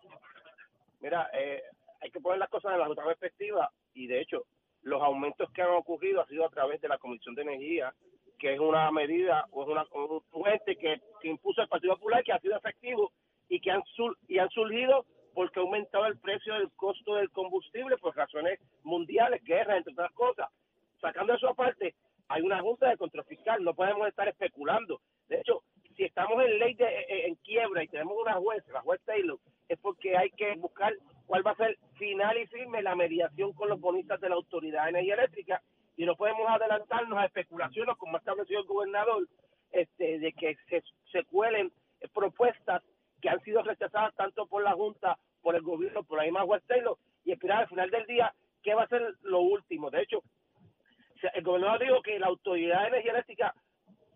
Mira, 1.01 1.29
eh, 1.35 1.61
hay 2.01 2.11
que 2.11 2.21
poner 2.21 2.39
las 2.39 2.49
cosas 2.49 2.73
en 2.73 2.79
la 2.79 2.89
otra 2.89 3.05
perspectiva 3.05 3.71
y 3.93 4.07
de 4.07 4.21
hecho 4.21 4.45
los 4.83 5.03
aumentos 5.03 5.51
que 5.53 5.61
han 5.63 5.71
ocurrido 5.71 6.21
ha 6.21 6.27
sido 6.29 6.47
a 6.47 6.51
través 6.51 6.81
de 6.81 6.89
la 6.89 6.99
Comisión 6.99 7.35
de 7.35 7.43
Energía, 7.43 7.93
que 8.39 8.55
es 8.55 8.61
una 8.61 8.89
medida 8.93 9.47
o 9.51 9.65
es 9.65 9.69
una 9.69 9.85
un 10.33 10.49
ente 10.49 10.77
que, 10.77 11.01
que 11.21 11.29
impuso 11.29 11.61
el 11.61 11.69
Partido 11.69 11.95
Popular 11.97 12.23
que 12.23 12.33
ha 12.33 12.39
sido 12.39 12.57
efectivo 12.57 13.13
y 13.49 13.61
que 13.61 13.73
han 13.73 13.83
sur- 13.97 14.17
y 14.29 14.39
han 14.39 14.49
surgido 14.51 15.05
porque 15.35 15.59
ha 15.59 15.63
aumentado 15.63 16.07
el 16.07 16.19
precio 16.19 16.55
del 16.55 16.71
costo 16.77 17.17
del 17.17 17.31
combustible 17.31 17.97
por 17.99 18.17
razones 18.17 18.61
mundiales, 18.85 19.43
guerras, 19.45 19.79
entre 19.79 19.93
otras 19.93 20.13
cosas. 20.13 20.49
Sacando 21.01 21.35
eso 21.35 21.49
aparte, 21.49 21.95
hay 22.29 22.43
una 22.43 22.61
junta 22.61 22.89
de 22.89 22.97
control 22.97 23.25
fiscal, 23.25 23.63
no 23.65 23.75
podemos 23.75 24.07
estar 24.09 24.29
especulando. 24.29 25.01
De 25.29 25.41
hecho, 25.41 25.63
si 25.97 26.05
estamos 26.05 26.43
en 26.45 26.59
ley 26.59 26.75
de, 26.75 26.85
eh, 26.85 27.27
en 27.27 27.35
quiebra 27.37 27.83
y 27.83 27.89
tenemos 27.89 28.17
una 28.21 28.35
juez, 28.35 28.65
la 28.69 28.81
juez 28.81 29.01
Taylor, 29.05 29.39
es 29.69 29.79
porque 29.79 30.17
hay 30.17 30.31
que 30.31 30.55
buscar 30.57 30.95
cuál 31.27 31.47
va 31.47 31.51
a 31.53 31.57
ser 31.57 31.77
final 31.99 32.39
y 32.39 32.47
firme 32.47 32.83
la 32.83 32.95
mediación 32.95 33.53
con 33.53 33.69
los 33.69 33.81
bonistas 33.81 34.21
de 34.21 34.29
la 34.29 34.37
Autoridad 34.37 34.85
de 34.85 34.91
Energía 34.91 35.15
Eléctrica 35.15 35.63
y 35.97 36.07
no 36.07 36.17
podemos 36.17 36.49
adelantarnos 36.49 37.19
a 37.19 37.27
especulaciones 37.27 37.97
como 37.97 38.17
ha 38.17 38.21
establecido 38.21 38.61
el 38.61 38.67
gobernador 38.67 39.29
este, 39.73 40.19
de 40.19 40.33
que 40.33 40.57
se, 40.69 40.83
se 41.13 41.25
cuelen 41.25 41.73
propuestas 42.15 42.83
que 43.21 43.29
han 43.29 43.41
sido 43.43 43.63
rechazadas 43.63 44.15
tanto 44.15 44.47
por 44.47 44.63
la 44.63 44.73
Junta, 44.73 45.19
por 45.43 45.57
el 45.57 45.63
gobierno, 45.63 46.05
por 46.05 46.19
la 46.19 46.25
misma 46.25 46.45
West 46.45 46.67
Taylor, 46.67 46.97
y 47.25 47.33
esperar 47.33 47.63
al 47.63 47.69
final 47.69 47.91
del 47.91 48.07
día 48.07 48.33
qué 48.63 48.75
va 48.75 48.85
a 48.85 48.89
ser 48.89 49.03
lo 49.23 49.41
último. 49.41 49.91
De 49.91 50.03
hecho, 50.03 50.23
el 51.35 51.43
gobernador 51.43 51.81
dijo 51.81 52.03
que 52.03 52.19
la 52.19 52.29
Autoridad 52.29 52.83
de 52.83 52.89
Energía 52.89 53.13
Eléctrica 53.13 53.55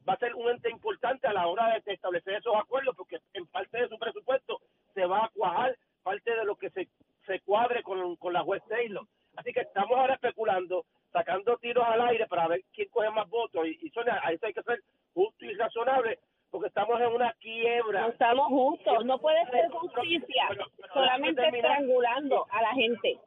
va 0.08 0.14
a 0.14 0.18
ser 0.18 0.34
un 0.34 0.50
ente 0.50 0.70
importante 0.70 1.26
a 1.26 1.32
la 1.32 1.46
hora 1.46 1.78
de 1.84 1.92
establecer 1.92 2.34
esos 2.34 2.54
acuerdos, 2.56 2.94
porque 2.96 3.18
en 3.34 3.46
parte 3.46 3.78
de 3.80 3.88
su 3.88 3.98
presupuesto 3.98 4.60
se 4.94 5.04
va 5.06 5.24
a 5.26 5.28
cuajar 5.34 5.76
parte 6.02 6.34
de 6.34 6.44
lo 6.44 6.56
que 6.56 6.70
se, 6.70 6.88
se 7.26 7.40
cuadre 7.40 7.82
con, 7.82 8.16
con 8.16 8.32
la 8.32 8.42
West 8.42 8.66
Taylor. 8.68 9.06
Así 9.36 9.52
que 9.52 9.60
estamos 9.60 9.96
ahora 9.96 10.14
especulando, 10.14 10.84
sacando 11.12 11.56
tiros 11.58 11.84
al 11.86 12.00
aire 12.08 12.26
para 12.26 12.48
ver 12.48 12.62
quién 12.72 12.88
coge 12.88 13.10
más 13.10 13.28
votos. 13.28 13.66
Y, 13.66 13.78
y 13.86 13.90
Sonia, 13.90 14.20
a 14.22 14.32
eso 14.32 14.46
hay 14.46 14.52
que 14.52 14.62
ser 14.62 14.80
justo 15.14 15.44
y 15.44 15.54
razonable, 15.54 16.18
porque 16.50 16.68
estamos 16.68 17.00
en 17.00 17.06
una 17.06 17.32
quiebra. 17.34 18.02
No 18.02 18.08
estamos 18.08 18.46
justos, 18.48 19.04
no 19.06 19.18
puede 19.18 19.44
ser 19.50 19.70
justicia, 19.70 20.44
Pero- 20.48 20.66
pero 20.76 20.92
solamente 20.94 21.46
estrangulando 21.48 22.46
a 22.50 22.62
la 22.62 22.72
gente. 22.74 23.18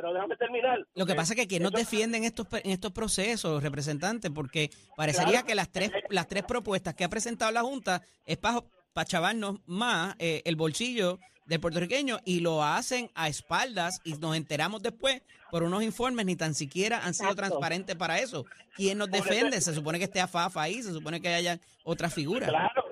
Pero 0.00 0.14
déjame 0.14 0.36
terminar. 0.36 0.78
Lo 0.94 1.04
que 1.04 1.14
pasa 1.14 1.34
es 1.34 1.40
que 1.40 1.46
quien 1.46 1.62
nos 1.62 1.72
Eso- 1.72 1.78
defiende 1.80 2.16
en 2.16 2.24
estos, 2.24 2.46
en 2.52 2.70
estos 2.70 2.90
procesos, 2.90 3.62
representantes, 3.62 4.30
porque 4.30 4.70
parecería 4.96 5.30
Claro. 5.32 5.46
que 5.46 5.54
las 5.54 5.70
tres, 5.70 5.90
las 6.08 6.26
tres 6.26 6.42
propuestas 6.44 6.94
que 6.94 7.04
ha 7.04 7.08
presentado 7.10 7.52
la 7.52 7.60
Junta 7.60 8.00
es 8.24 8.38
para 8.38 8.62
chavarnos 9.04 9.58
más 9.66 10.14
eh, 10.18 10.40
el 10.46 10.56
bolsillo 10.56 11.18
del 11.44 11.60
puertorriqueño 11.60 12.18
y 12.24 12.40
lo 12.40 12.62
hacen 12.64 13.10
a 13.14 13.28
espaldas 13.28 14.00
y 14.04 14.14
nos 14.14 14.36
enteramos 14.36 14.82
después 14.82 15.20
por 15.50 15.64
unos 15.64 15.82
informes 15.82 16.24
ni 16.24 16.34
tan 16.36 16.54
siquiera 16.54 17.04
han 17.04 17.12
sido 17.12 17.30
Exacto. 17.32 17.48
transparentes 17.58 17.96
para 17.96 18.20
eso. 18.20 18.46
¿Quién 18.76 18.96
nos 18.96 19.10
defiende? 19.10 19.60
Se 19.60 19.74
supone 19.74 19.98
que 19.98 20.04
esté 20.04 20.20
AFAFA 20.20 20.62
ahí, 20.62 20.82
se 20.82 20.92
supone 20.94 21.20
que 21.20 21.28
haya 21.28 21.58
otra 21.84 22.08
figura. 22.08 22.46
Claro, 22.46 22.84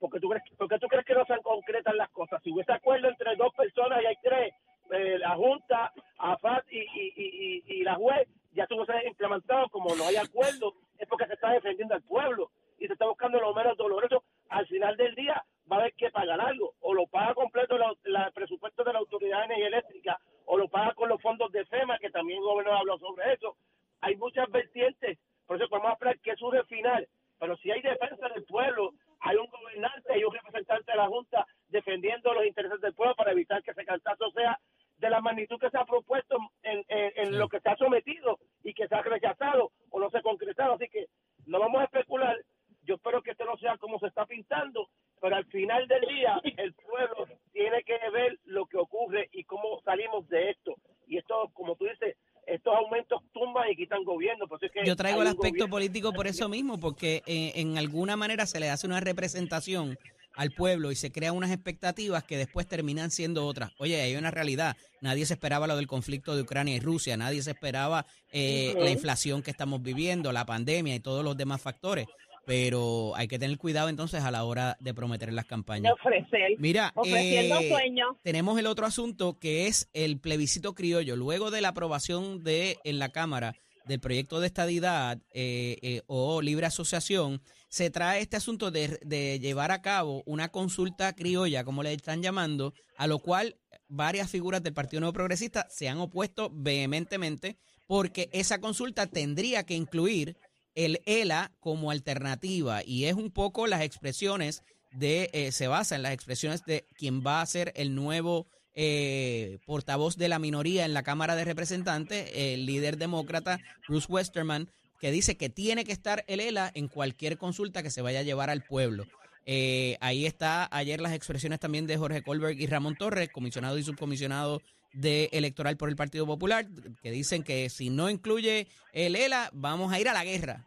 porque 0.00 0.18
tú 0.18 0.28
crees, 0.28 0.42
porque 0.56 0.78
tú 0.80 0.88
crees 0.88 1.04
que 1.06 1.14
no 1.14 1.24
sean 1.26 1.40
concretas 1.42 1.94
las 1.94 2.08
cosas. 2.10 2.40
Si 2.42 2.50
hubiese 2.50 2.72
acuerdo 2.72 3.08
entre 3.08 3.36
dos 3.36 3.54
personas 3.54 4.00
y 4.02 4.06
hay 4.06 4.16
tres, 4.22 4.54
eh, 4.90 5.18
la 5.18 5.36
Junta, 5.36 5.92
AFAT 6.18 6.64
y, 6.70 6.78
y, 6.80 7.12
y, 7.16 7.64
y- 7.66 7.82
la 7.82 7.94
juez, 7.94 8.28
ya 8.52 8.66
se 8.66 8.74
hubiese 8.74 9.06
implementado. 9.08 9.68
Como 9.70 9.94
no 9.96 10.06
hay 10.06 10.16
acuerdo, 10.16 10.74
es 10.98 11.08
porque 11.08 11.26
se 11.26 11.34
está 11.34 11.50
defendiendo 11.52 11.94
al 11.94 12.02
pueblo 12.02 12.50
y 12.78 12.86
se 12.86 12.92
está 12.92 13.06
buscando 13.06 13.40
lo 13.40 13.54
menos 13.54 13.76
doloroso. 13.76 14.24
Al 14.48 14.66
final 14.66 14.96
del 14.96 15.14
día 15.14 15.44
va 15.70 15.76
a 15.76 15.80
haber 15.80 15.94
que 15.94 16.10
pagar 16.10 16.40
algo, 16.40 16.74
o 16.80 16.94
lo 16.94 17.06
paga 17.06 17.34
completo 17.34 17.76
el 17.76 18.32
presupuesto 18.32 18.84
de 18.84 18.92
la 18.92 18.98
Autoridad 19.00 19.40
de 19.40 19.44
Energía 19.46 19.66
Eléctrica, 19.68 20.18
o 20.46 20.56
lo 20.56 20.68
paga 20.68 20.94
con 20.94 21.08
los 21.08 21.20
fondos 21.20 21.52
de 21.52 21.64
FEMA, 21.66 21.98
que 21.98 22.10
también 22.10 22.38
el 22.38 22.44
gobernador 22.44 22.80
habló 22.80 22.98
sobre 22.98 23.34
eso. 23.34 23.56
Hay 24.00 24.16
muchas 24.16 24.50
vertientes, 24.50 25.18
por 25.46 25.56
eso 25.56 25.68
podemos 25.68 25.92
hablar 25.92 26.18
que 26.20 26.34
surge 26.36 26.62
final, 26.64 27.06
pero 27.38 27.56
si 27.58 27.70
hay 27.70 27.82
defensa 27.82 28.28
del 28.30 28.44
pueblo, 28.44 28.92
hay 29.20 29.36
un 29.36 29.46
gobernante 29.48 30.18
y 30.18 30.24
un 30.24 30.32
representante 30.32 30.90
de 30.92 30.96
la 30.96 31.06
Junta 31.08 31.46
defendiendo 31.68 32.32
los 32.32 32.46
intereses 32.46 32.80
del 32.80 32.94
pueblo 32.94 33.14
para 33.16 33.32
evitar 33.32 33.62
que 33.62 33.72
ese 33.72 33.84
cantazo 33.84 34.30
sea 34.30 34.58
de 34.98 35.10
la 35.10 35.20
magnitud 35.20 35.58
que 35.60 35.70
se 35.70 35.78
ha 35.78 35.84
propuesto 35.84 36.36
en, 36.62 36.84
en- 36.88 37.12
en 37.16 37.26
Sí. 37.26 37.32
lo 37.32 37.48
que 37.48 37.60
se 37.60 37.68
ha 37.68 37.76
sometido 37.76 38.38
y 38.64 38.74
que 38.74 38.86
se 38.88 38.94
ha 38.94 39.02
rechazado 39.02 39.70
o 39.90 40.00
no 40.00 40.10
se 40.10 40.18
ha 40.18 40.22
concretado. 40.22 40.74
Así 40.74 40.88
que 40.88 41.06
no 41.46 41.60
vamos 41.60 41.80
a 41.80 41.84
especular. 41.84 42.36
Yo 42.82 42.94
espero 42.96 43.22
que 43.22 43.32
esto 43.32 43.44
no 43.44 43.56
sea 43.58 43.76
como 43.78 43.98
se 43.98 44.06
está 44.06 44.24
pintando, 44.26 44.88
pero 45.20 45.36
al 45.36 45.44
final 45.46 45.86
del 45.88 46.00
día 46.02 46.40
el 46.56 46.72
pueblo 46.74 47.26
tiene 47.52 47.82
que 47.84 47.98
ver 48.12 48.38
lo 48.44 48.66
que 48.66 48.76
ocurre 48.78 49.28
y 49.32 49.44
cómo 49.44 49.80
salimos 49.84 50.26
de 50.28 50.50
esto. 50.50 50.74
Y 51.06 51.18
esto, 51.18 51.50
como 51.54 51.76
tú 51.76 51.84
dices, 51.84 52.16
estos 52.46 52.74
aumentos 52.74 53.22
tumban 53.32 53.70
y 53.70 53.76
quitan 53.76 54.04
gobierno. 54.04 54.48
Por 54.48 54.56
eso 54.58 54.66
es 54.66 54.72
que 54.72 54.84
Yo 54.86 54.96
traigo 54.96 55.20
el 55.22 55.28
aspecto 55.28 55.68
político 55.68 56.12
por 56.12 56.26
eso 56.26 56.48
mismo, 56.48 56.80
porque 56.80 57.22
eh, 57.26 57.52
en 57.56 57.76
alguna 57.76 58.16
manera 58.16 58.46
se 58.46 58.58
le 58.58 58.70
hace 58.70 58.86
una 58.86 59.00
representación 59.00 59.98
al 60.38 60.52
pueblo 60.52 60.92
y 60.92 60.94
se 60.94 61.10
crean 61.10 61.34
unas 61.36 61.50
expectativas 61.50 62.22
que 62.22 62.36
después 62.36 62.66
terminan 62.68 63.10
siendo 63.10 63.44
otras. 63.44 63.72
Oye, 63.78 64.00
hay 64.00 64.14
una 64.14 64.30
realidad. 64.30 64.76
Nadie 65.00 65.26
se 65.26 65.34
esperaba 65.34 65.66
lo 65.66 65.76
del 65.76 65.88
conflicto 65.88 66.36
de 66.36 66.42
Ucrania 66.42 66.76
y 66.76 66.80
Rusia, 66.80 67.16
nadie 67.16 67.42
se 67.42 67.50
esperaba 67.50 68.06
eh, 68.30 68.72
la 68.78 68.88
inflación 68.90 69.42
que 69.42 69.50
estamos 69.50 69.82
viviendo, 69.82 70.30
la 70.32 70.46
pandemia 70.46 70.94
y 70.94 71.00
todos 71.00 71.24
los 71.24 71.36
demás 71.36 71.60
factores. 71.60 72.06
Pero 72.46 73.14
hay 73.16 73.26
que 73.28 73.38
tener 73.38 73.58
cuidado 73.58 73.88
entonces 73.88 74.22
a 74.22 74.30
la 74.30 74.44
hora 74.44 74.76
de 74.80 74.94
prometer 74.94 75.32
las 75.32 75.44
De 75.44 75.48
campañas. 75.48 75.92
ofrecer, 75.92 76.52
Mira, 76.58 76.92
ofreciendo 76.94 77.58
eh, 77.58 77.68
sueños. 77.68 78.16
tenemos 78.22 78.58
el 78.58 78.66
otro 78.66 78.86
asunto 78.86 79.38
que 79.38 79.66
es 79.66 79.90
el 79.92 80.18
plebiscito 80.18 80.72
criollo. 80.74 81.16
Luego 81.16 81.50
de 81.50 81.60
la 81.60 81.68
aprobación 81.70 82.42
de 82.44 82.78
en 82.84 82.98
la 83.00 83.08
Cámara 83.10 83.54
del 83.86 84.00
proyecto 84.00 84.38
de 84.38 84.46
estadidad 84.46 85.18
eh, 85.32 85.78
eh, 85.82 86.02
o 86.06 86.40
libre 86.42 86.66
asociación, 86.66 87.42
se 87.68 87.90
trae 87.90 88.20
este 88.20 88.36
asunto 88.36 88.70
de, 88.70 89.38
llevar 89.40 89.70
a 89.70 89.82
cabo 89.82 90.22
una 90.26 90.48
consulta 90.48 91.12
criolla, 91.14 91.64
como 91.64 91.82
le 91.82 91.92
están 91.92 92.22
llamando, 92.22 92.72
a 92.96 93.06
lo 93.06 93.18
cual 93.18 93.56
varias 93.88 94.30
figuras 94.30 94.62
del 94.62 94.74
Partido 94.74 95.00
Nuevo 95.00 95.12
Progresista 95.12 95.66
se 95.70 95.88
han 95.88 95.98
opuesto 95.98 96.50
vehementemente 96.52 97.58
porque 97.86 98.28
esa 98.32 98.60
consulta 98.60 99.06
tendría 99.06 99.64
que 99.64 99.74
incluir 99.74 100.36
el 100.74 101.00
ELA 101.06 101.52
como 101.60 101.90
alternativa. 101.90 102.82
Y 102.84 103.04
es 103.04 103.14
un 103.14 103.30
poco 103.30 103.66
las 103.66 103.82
expresiones 103.82 104.62
de, 104.92 105.30
eh, 105.32 105.52
se 105.52 105.68
basa 105.68 105.96
en 105.96 106.02
las 106.02 106.12
expresiones 106.12 106.64
de 106.64 106.84
quien 106.94 107.22
va 107.22 107.40
a 107.40 107.46
ser 107.46 107.72
el 107.76 107.94
nuevo 107.94 108.46
eh, 108.74 109.58
portavoz 109.66 110.16
de 110.16 110.28
la 110.28 110.38
minoría 110.38 110.84
en 110.84 110.94
la 110.94 111.02
Cámara 111.02 111.34
de 111.34 111.44
Representantes, 111.44 112.30
el 112.32 112.64
líder 112.64 112.96
demócrata 112.96 113.58
Bruce 113.88 114.06
Westerman, 114.08 114.70
que 115.00 115.10
dice 115.10 115.36
que 115.36 115.48
tiene 115.48 115.84
que 115.84 115.92
estar 115.92 116.24
el 116.26 116.40
ELA 116.40 116.70
en 116.74 116.88
cualquier 116.88 117.38
consulta 117.38 117.82
que 117.82 117.90
se 117.90 118.02
vaya 118.02 118.20
a 118.20 118.24
llevar 118.24 118.50
al 118.50 118.62
pueblo. 118.62 119.06
Eh, 119.46 119.96
ahí 120.00 120.26
está 120.26 120.68
ayer 120.70 121.00
las 121.00 121.14
expresiones 121.14 121.58
también 121.58 121.86
de 121.86 121.96
Jorge 121.96 122.22
Colberg 122.22 122.60
y 122.60 122.66
Ramón 122.66 122.96
Torres, 122.96 123.30
comisionado 123.30 123.78
y 123.78 123.82
subcomisionado 123.82 124.60
de 124.92 125.30
electoral 125.32 125.76
por 125.76 125.88
el 125.88 125.96
Partido 125.96 126.26
Popular, 126.26 126.66
que 127.02 127.10
dicen 127.10 127.42
que 127.42 127.70
si 127.70 127.88
no 127.90 128.10
incluye 128.10 128.66
el 128.92 129.16
ELA, 129.16 129.50
vamos 129.52 129.92
a 129.92 130.00
ir 130.00 130.08
a 130.08 130.12
la 130.12 130.24
guerra. 130.24 130.66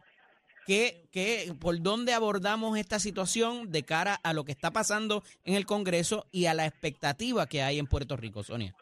¿Qué, 0.66 1.08
qué, 1.10 1.54
¿Por 1.60 1.82
dónde 1.82 2.12
abordamos 2.12 2.78
esta 2.78 3.00
situación 3.00 3.70
de 3.70 3.82
cara 3.82 4.14
a 4.22 4.32
lo 4.32 4.44
que 4.44 4.52
está 4.52 4.72
pasando 4.72 5.24
en 5.44 5.54
el 5.54 5.66
Congreso 5.66 6.26
y 6.30 6.46
a 6.46 6.54
la 6.54 6.66
expectativa 6.66 7.46
que 7.46 7.62
hay 7.62 7.78
en 7.78 7.86
Puerto 7.86 8.16
Rico, 8.16 8.42
Sonia? 8.44 8.74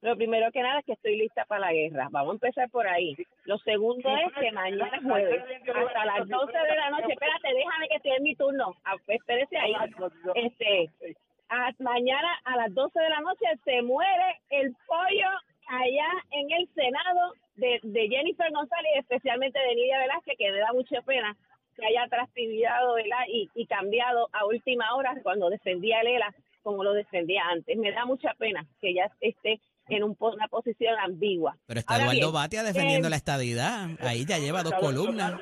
Lo 0.00 0.16
primero 0.16 0.50
que 0.52 0.62
nada 0.62 0.78
es 0.78 0.84
que 0.86 0.92
estoy 0.92 1.16
lista 1.16 1.44
para 1.46 1.62
la 1.66 1.72
guerra. 1.72 2.08
Vamos 2.12 2.30
a 2.30 2.34
empezar 2.34 2.70
por 2.70 2.86
ahí. 2.86 3.16
Lo 3.44 3.58
segundo 3.58 4.08
es 4.08 4.32
que 4.34 4.52
mañana 4.52 4.96
es 4.96 5.02
jueves, 5.02 5.42
hasta 5.74 6.04
las 6.04 6.28
12 6.28 6.52
de 6.58 6.76
la 6.76 6.90
noche. 6.90 7.12
Espérate, 7.12 7.54
déjame 7.54 7.88
que 7.88 7.96
estoy 7.96 8.12
en 8.12 8.22
mi 8.22 8.34
turno. 8.36 8.74
Ah, 8.84 8.94
Espérese 9.08 9.56
ahí. 9.58 9.74
Este, 10.34 10.90
a- 11.48 11.72
mañana 11.80 12.28
a 12.44 12.56
las 12.56 12.72
12 12.74 13.00
de 13.00 13.08
la 13.10 13.20
noche 13.20 13.44
se 13.64 13.82
muere 13.82 14.40
el 14.50 14.72
pollo 14.86 15.28
allá 15.68 16.08
en 16.30 16.50
el 16.52 16.68
Senado 16.74 17.32
de, 17.56 17.80
de 17.82 18.08
Jennifer 18.08 18.50
González, 18.52 18.92
especialmente 18.98 19.58
de 19.58 19.74
Nidia 19.74 19.98
Velázquez, 19.98 20.36
que 20.38 20.52
me 20.52 20.58
da 20.58 20.72
mucha 20.72 21.02
pena 21.02 21.36
que 21.76 21.86
haya 21.86 22.06
trastigado 22.08 22.94
¿verdad? 22.94 23.24
y, 23.28 23.48
y 23.54 23.66
cambiado 23.66 24.28
a 24.32 24.46
última 24.46 24.94
hora 24.94 25.14
cuando 25.22 25.50
defendía 25.50 26.00
a 26.00 26.02
Lela 26.04 26.34
como 26.62 26.84
lo 26.84 26.92
defendía 26.92 27.42
antes. 27.48 27.76
Me 27.76 27.92
da 27.92 28.04
mucha 28.04 28.34
pena 28.34 28.64
que 28.80 28.90
ella 28.90 29.10
esté 29.20 29.58
en 29.88 30.02
un 30.04 30.14
po- 30.14 30.32
una 30.32 30.48
posición 30.48 30.94
ambigua. 30.98 31.56
Pero 31.66 31.80
está 31.80 31.94
Ahora 31.94 32.04
Eduardo 32.06 32.20
bien, 32.20 32.32
Batia 32.32 32.62
defendiendo 32.62 33.08
eh, 33.08 33.10
la 33.10 33.16
estadidad. 33.16 33.88
Ahí 34.00 34.24
ya 34.26 34.38
lleva 34.38 34.62
dos 34.62 34.74
columnas. 34.74 35.32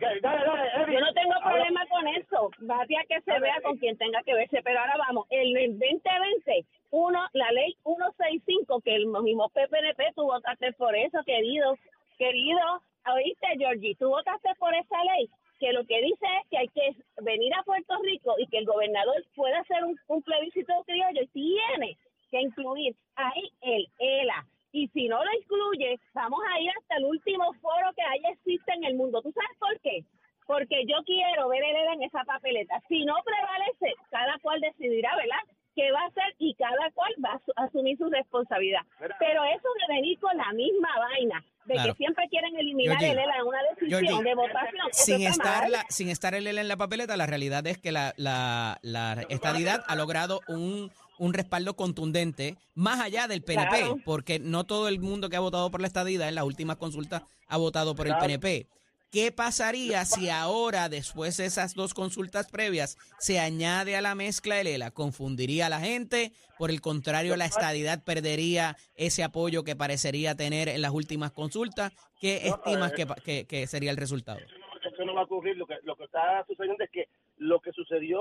Dale, 0.00 0.20
dale, 0.20 0.62
Eddie. 0.84 0.94
Yo 0.94 1.00
no 1.00 1.12
tengo 1.12 1.34
problema 1.42 1.84
con 1.88 2.06
eso. 2.08 2.50
Batia 2.60 3.00
que 3.08 3.20
se 3.22 3.38
vea 3.40 3.60
con 3.62 3.76
quien 3.78 3.96
tenga 3.98 4.22
que 4.22 4.34
verse. 4.34 4.60
Pero 4.62 4.78
ahora 4.80 4.94
vamos, 4.98 5.26
el 5.30 5.52
2020, 5.54 6.66
uno, 6.90 7.20
la 7.32 7.50
ley 7.52 7.76
165, 7.84 8.80
que 8.80 8.94
el 8.94 9.06
mismo 9.06 9.48
PPNP, 9.48 10.12
tú 10.14 10.22
votaste 10.24 10.72
por 10.74 10.94
eso, 10.96 11.18
querido. 11.26 11.76
Querido, 12.16 12.82
oíste, 13.14 13.46
Georgie, 13.58 13.94
tú 13.96 14.08
votaste 14.08 14.48
por 14.58 14.74
esa 14.74 14.96
ley 15.04 15.28
que 15.60 15.72
lo 15.72 15.84
que 15.84 16.00
dice 16.00 16.26
es 16.40 16.48
que 16.50 16.58
hay 16.58 16.68
que 16.68 16.94
venir 17.22 17.52
a 17.54 17.62
Puerto 17.64 17.94
Rico 18.04 18.34
y 18.38 18.46
que 18.46 18.58
el 18.58 18.64
gobernador 18.66 19.16
puede 19.34 19.56
hacer 19.56 19.82
un, 19.84 19.98
un 20.06 20.22
plebiscito 20.22 20.72
criollo 20.86 21.22
y 21.22 21.26
tiene 21.28 21.98
que 22.30 22.40
incluir 22.40 22.94
ahí 23.16 23.50
el 23.60 23.86
ELA. 23.98 24.46
Y 24.72 24.88
si 24.88 25.08
no 25.08 25.24
lo 25.24 25.30
incluye, 25.32 25.98
vamos 26.12 26.40
a 26.52 26.60
ir 26.60 26.70
hasta 26.78 26.96
el 26.96 27.04
último 27.04 27.52
foro 27.62 27.90
que 27.96 28.02
haya 28.02 28.28
existe 28.30 28.72
en 28.72 28.84
el 28.84 28.94
mundo. 28.94 29.22
¿Tú 29.22 29.32
sabes 29.32 29.56
por 29.58 29.80
qué? 29.80 30.04
Porque 30.46 30.84
yo 30.86 30.96
quiero 31.04 31.48
ver 31.48 31.62
el 31.64 31.76
ELA 31.76 31.92
en 31.94 32.02
esa 32.02 32.24
papeleta. 32.24 32.80
Si 32.88 33.04
no 33.04 33.14
prevalece, 33.24 33.94
cada 34.10 34.38
cual 34.40 34.60
decidirá, 34.60 35.14
¿verdad? 35.16 35.40
qué 35.74 35.92
va 35.92 36.00
a 36.00 36.06
hacer 36.06 36.34
y 36.38 36.54
cada 36.54 36.90
cual 36.92 37.14
va 37.24 37.34
a 37.34 37.38
su- 37.38 37.52
asumir 37.54 37.96
su 37.96 38.10
responsabilidad. 38.10 38.80
Pero 38.98 39.44
eso 39.44 39.68
de 39.86 39.94
venir 39.94 40.18
con 40.18 40.36
la 40.36 40.52
misma 40.52 40.88
vaina, 40.98 41.44
de 41.66 41.74
Claro. 41.74 41.92
que 41.92 41.98
siempre 41.98 42.28
quieren 42.28 42.56
eliminar 42.56 42.98
Georgie, 42.98 43.12
el 43.12 43.18
ELA 43.20 43.36
en 43.36 43.46
una 43.46 43.62
decisión 43.62 44.04
Georgie, 44.04 44.24
de 44.28 44.34
votación, 44.34 44.88
Sin 44.90 45.22
estar, 45.22 45.70
la, 45.70 45.84
sin 45.88 46.08
estar 46.08 46.34
el 46.34 46.48
ELA 46.48 46.62
en 46.62 46.66
la 46.68 46.76
papeleta, 46.76 47.16
la 47.16 47.26
realidad 47.26 47.64
es 47.68 47.78
que 47.78 47.92
la, 47.92 48.12
la, 48.16 48.78
la 48.82 49.22
estadidad 49.28 49.84
ha 49.86 49.94
logrado 49.94 50.40
un, 50.48 50.90
un 51.18 51.34
respaldo 51.34 51.74
contundente, 51.74 52.56
más 52.74 53.00
allá 53.00 53.26
del 53.28 53.42
PNP, 53.42 53.68
Claro. 53.78 53.96
porque 54.04 54.38
no 54.38 54.64
todo 54.64 54.88
el 54.88 55.00
mundo 55.00 55.28
que 55.28 55.36
ha 55.36 55.40
votado 55.40 55.70
por 55.70 55.80
la 55.80 55.86
estadidad 55.86 56.28
en 56.28 56.34
las 56.36 56.44
últimas 56.44 56.76
consultas 56.76 57.22
ha 57.48 57.56
votado 57.56 57.94
por 57.94 58.06
el. 58.06 58.16
PNP. 58.16 58.66
¿Qué 59.10 59.32
pasaría 59.32 60.04
si 60.04 60.28
ahora, 60.28 60.90
después 60.90 61.38
de 61.38 61.46
esas 61.46 61.74
dos 61.74 61.94
consultas 61.94 62.50
previas, 62.50 62.98
se 63.18 63.40
añade 63.40 63.96
a 63.96 64.02
la 64.02 64.14
mezcla 64.14 64.60
el 64.60 64.66
ELA? 64.66 64.90
¿Confundiría 64.90 65.64
a 65.66 65.68
la 65.70 65.80
gente? 65.80 66.32
Por 66.58 66.70
el 66.70 66.82
contrario, 66.82 67.34
la 67.36 67.46
estadidad 67.46 68.04
perdería 68.04 68.76
ese 68.96 69.22
apoyo 69.24 69.64
que 69.64 69.74
parecería 69.76 70.34
tener 70.34 70.68
en 70.68 70.82
las 70.82 70.92
últimas 70.92 71.32
consultas. 71.32 71.92
¿Qué 72.20 72.48
estimas 72.48 72.92
eh, 72.92 72.94
que, 72.96 73.06
pa- 73.06 73.14
que- 73.14 73.46
que 73.46 73.66
sería 73.66 73.90
el 73.92 73.96
resultado? 73.96 74.40
eso 74.40 74.48
no, 74.58 74.90
eso 74.90 75.04
no 75.06 75.14
va 75.14 75.22
a 75.22 75.24
ocurrir. 75.24 75.56
Lo 75.56 75.66
que, 75.66 75.76
lo 75.84 75.96
que 75.96 76.04
está 76.04 76.44
sucediendo 76.46 76.84
es 76.84 76.90
que 76.90 77.08
lo 77.38 77.60
que 77.60 77.72
sucedió 77.72 78.20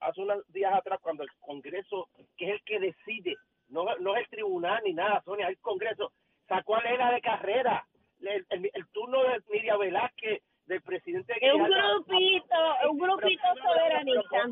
hace 0.00 0.20
unos 0.22 0.44
días 0.52 0.72
atrás 0.74 0.98
cuando 1.00 1.22
el 1.22 1.30
Congreso, 1.40 2.08
que 2.36 2.46
es 2.46 2.50
el 2.52 2.62
que 2.64 2.78
decide, 2.80 3.36
no, 3.68 3.84
no 3.98 4.16
es 4.16 4.22
el 4.22 4.28
tribunal 4.28 4.82
ni 4.84 4.92
nada, 4.92 5.22
Sonia, 5.24 5.46
es 5.46 5.52
el 5.52 5.60
Congreso, 5.60 6.12
sacó 6.48 6.76
a 6.76 6.82
Lela 6.82 7.12
de 7.12 7.20
carrera. 7.20 7.84
El, 8.20 8.44
el- 8.50 8.70
el 8.74 8.88
turno 8.92 9.22
de 9.22 9.40
Miriam 9.50 9.78
Velázquez, 9.78 10.42
del 10.66 10.82
presidente... 10.82 11.34
Es 11.40 11.54
un 11.54 11.64
grupito, 11.64 12.56
un 12.90 12.98
grupito 12.98 13.42
soberanista. 13.62 14.46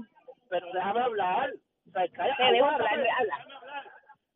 Pero, 0.48 0.66
déjame 0.72 1.00
hablar. 1.00 1.52
O 1.87 1.90
sea, 1.90 2.08
calla- 2.08 2.37
Te 2.37 2.42
dejo 2.52 2.64
aguántame, 2.66 3.08
hablar, 3.11 3.14
habla. 3.18 3.84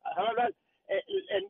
Déjame 0.09 0.27
hablar. 0.29 0.53
Eh, 0.89 1.01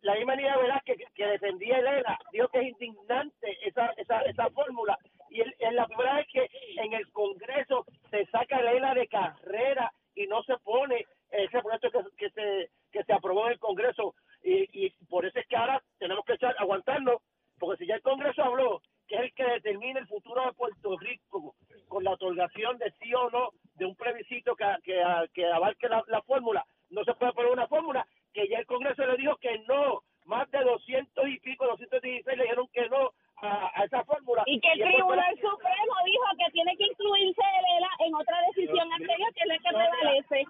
la 0.04 0.15
misma 0.15 0.36
Miriam 0.36 0.62
Velázquez 0.62 0.97
que, 0.97 1.06
que 1.15 1.26
defendía 1.26 1.76
a 1.76 1.80
Elena 1.80 2.19
dijo 2.32 2.47
que 2.49 2.60
es 2.60 2.67
indignante 2.69 3.58
esa, 3.67 3.88
esa, 3.97 4.21
esa 4.21 4.49
fórmula. 4.52 4.97
Y 5.30 5.41
el- 5.41 5.56
es 5.60 5.73
la 5.73 5.88
primera 5.88 6.15
vez 6.15 6.28
que 6.32 6.47
en 6.78 6.93
el 6.93 7.12
Congreso 7.12 7.86
se 8.12 8.26
saca 8.28 8.58
a 8.58 8.60
Elena 8.62 8.93
de 8.93 9.08
carrera 9.08 9.91
y 10.15 10.28
no 10.28 10.43
se 10.43 10.56
pone 10.58 11.06
ese 11.32 11.60
proyecto 11.62 11.89
que, 11.91 12.15
que 12.17 12.30
se 12.30 12.69
que 12.91 13.04
se 13.04 13.13
aprobó 13.13 13.47
en 13.47 13.54
el 13.54 13.60
Congreso. 13.60 14.13
Y, 14.43 14.86
y 14.86 14.89
por 15.10 15.26
eso 15.26 15.39
es 15.39 15.47
que 15.47 15.56
ahora 15.58 15.82
tenemos 15.97 16.23
que 16.26 16.34
echar, 16.34 16.56
aguantarnos, 16.60 17.17
porque 17.60 17.78
si 17.78 17.88
ya 17.88 17.95
el 17.95 18.02
Congreso 18.04 18.43
habló, 18.43 18.82
que 19.08 19.15
es 19.15 19.21
el 19.21 19.34
que 19.34 19.43
determina 19.45 19.99
el 19.99 20.08
futuro 20.08 20.45
de 20.45 20.54
Puerto 20.54 20.95
Rico 20.99 21.56
con 21.88 22.04
la 22.04 22.12
otorgación 22.12 22.78
de 22.78 22.91
sí 23.02 23.12
o 23.15 23.32
no 23.32 23.49
de 23.76 23.86
un 23.86 23.95
plebiscito 23.95 24.56
que, 24.56 24.65
que, 24.84 25.02
que 25.34 25.45
abarque 25.52 25.89
la, 25.89 26.04
la 26.08 26.21
fórmula, 26.21 26.63
no 26.91 27.04
se 27.04 27.13
puede 27.15 27.34
poner 27.34 27.52
una 27.52 27.67
fórmula 27.67 28.06
que 28.34 28.47
ya 28.47 28.60
el 28.60 28.65
Congreso 28.67 29.06
le 29.06 29.17
dijo 29.17 29.36
que 29.38 29.58
no, 29.67 30.02
más 30.26 30.49
de 30.52 30.60
200 30.63 31.28
y 31.30 31.39
pico, 31.39 31.65
216 31.67 32.26
le 32.38 32.43
dijeron 32.43 32.67
que 32.73 32.88
no 32.89 33.12
a, 33.41 33.71
a 33.80 33.86
esa 33.86 34.04
fórmula. 34.04 34.43
Y 34.45 34.60
que 34.60 34.71
el 34.73 34.82
eso 34.82 34.89
fue 34.89 34.93
Tribunal 34.97 35.36
la- 35.36 35.41
Supremo 35.49 35.93
dijo 36.06 36.23
que 36.38 36.52
tiene 36.52 36.78
que 36.78 36.84
incluirse 36.86 37.41
el 37.60 37.78
ELA 37.78 37.89
en 38.06 38.15
otra 38.15 38.38
decisión 38.47 38.88
Pero, 38.89 38.95
anterior, 38.95 39.34
que 39.34 39.41
es 39.41 39.47
la 39.47 39.58
que 39.58 39.69
Sonia, 39.71 39.89
prevalece. 39.99 40.45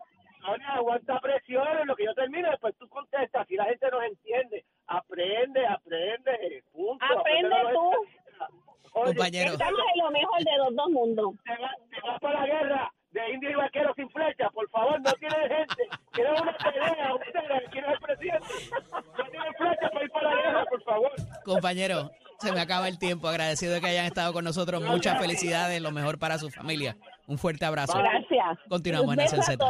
Ahora 0.46 0.74
aguanta 0.74 1.20
presión 1.22 1.66
en 1.80 1.88
lo 1.88 1.96
que 1.96 2.04
yo 2.04 2.14
termine, 2.16 2.50
después 2.50 2.76
tú 2.78 2.88
contestas, 2.90 3.48
si 3.48 3.56
la 3.56 3.64
gente 3.66 3.90
nos 3.90 4.04
entiende, 4.04 4.66
aprende, 4.88 5.66
aprende, 5.66 6.64
punto. 6.74 7.06
Aprende 7.06 7.56
a 7.56 7.64
los 7.64 7.74
tú. 7.74 7.92
estudiantes. 7.92 8.94
Oye, 8.96 9.06
Compañero. 9.16 9.52
Estamos 9.54 9.80
en 9.96 10.04
lo 10.04 10.12
mejor 10.12 10.40
de 10.44 10.58
los 10.58 10.76
dos 10.76 10.90
mundos. 10.90 11.34
te 11.46 11.56
vas 11.62 11.76
te 11.90 12.02
vas 12.08 12.20
para 12.20 12.40
la 12.42 12.46
guerra 12.46 12.94
de 13.12 13.30
indio 13.32 13.52
y 13.52 13.56
vaquero 13.56 13.94
sin 13.96 14.10
flecha, 14.10 14.50
por 14.50 14.68
favor, 14.70 15.00
no 15.02 15.14
tienes 15.14 15.48
gente, 15.48 15.88
quieres 16.12 16.42
una 16.42 16.52
pelea, 16.58 17.14
ustedes, 17.16 17.70
quién 17.72 17.86
es 17.86 17.92
el 17.92 18.00
presidente, 18.00 18.48
no 18.92 19.24
tienen 19.30 19.54
flecha 19.54 19.90
para 19.92 20.04
ir 20.04 20.12
para 20.12 20.36
la 20.36 20.42
guerra, 20.42 20.66
por 20.66 20.83
favor. 20.94 21.12
Compañero, 21.44 22.12
se 22.40 22.52
me 22.52 22.60
acaba 22.60 22.88
el 22.88 22.98
tiempo. 22.98 23.28
Agradecido 23.28 23.74
de 23.74 23.82
que 23.82 23.88
hayan 23.88 24.06
estado 24.06 24.34
con 24.34 24.44
nosotros. 24.44 24.82
Muchas 24.84 25.20
felicidades, 25.20 25.82
lo 25.82 25.92
mejor 25.92 26.20
para 26.20 26.38
su 26.38 26.50
familia. 26.50 26.98
Un 27.28 27.38
fuerte 27.38 27.66
abrazo. 27.66 27.98
Gracias. 27.98 28.60
Continuamos 28.70 29.14
en 29.14 29.22
a 29.22 29.44
Z. 29.44 29.66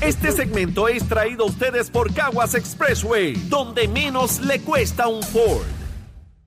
Este 0.00 0.32
segmento 0.32 0.88
es 0.88 1.06
traído 1.08 1.44
a 1.44 1.48
ustedes 1.48 1.90
por 1.90 2.14
Caguas 2.14 2.54
Expressway, 2.54 3.34
donde 3.48 3.86
menos 3.86 4.40
le 4.40 4.60
cuesta 4.60 5.08
un 5.08 5.22
Ford. 5.22 5.66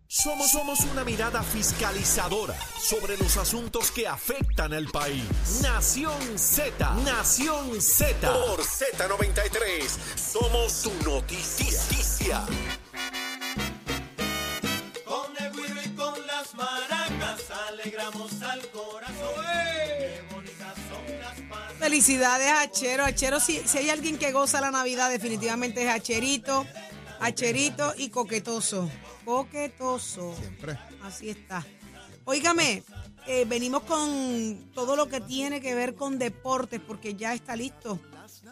Somos, 0.08 0.52
somos 0.52 0.80
una 0.92 1.04
mirada 1.04 1.42
fiscalizadora 1.42 2.54
sobre 2.78 3.18
los 3.18 3.36
asuntos 3.38 3.90
que 3.90 4.08
afectan 4.08 4.72
al 4.72 4.86
país. 4.88 5.62
Nación 5.64 6.38
Z, 6.38 6.96
Nación 7.04 7.82
Z. 7.82 8.32
Por 8.32 8.60
Z93, 8.60 9.88
somos 10.16 10.72
su 10.72 10.92
noticia. 11.04 12.46
Alegramos 18.04 18.42
al 18.42 18.68
corazón. 18.70 19.46
Qué 19.88 20.24
bonitas 20.34 20.74
son 20.90 21.20
las 21.20 21.42
palabras. 21.42 21.78
Felicidades, 21.80 22.52
Achero. 22.52 23.06
Achero, 23.06 23.40
si, 23.40 23.60
si 23.66 23.78
hay 23.78 23.90
alguien 23.90 24.18
que 24.18 24.32
goza 24.32 24.62
la 24.62 24.72
Navidad, 24.72 25.10
definitivamente 25.10 25.84
es 25.84 25.90
Acherito. 25.90 26.66
Acherito 27.20 27.94
y 27.98 28.10
coquetoso. 28.10 28.90
Coquetoso. 29.26 30.36
Siempre. 30.38 30.78
Así 31.04 31.30
está. 31.30 31.66
Óigame, 32.26 32.84
eh, 33.28 33.46
venimos 33.46 33.84
con 33.84 34.72
todo 34.74 34.96
lo 34.96 35.08
que 35.08 35.22
tiene 35.22 35.62
que 35.62 35.76
ver 35.76 35.96
con 35.96 36.20
deportes, 36.20 36.80
porque 36.80 37.16
ya 37.16 37.34
está 37.34 37.56
listo. 37.56 38.00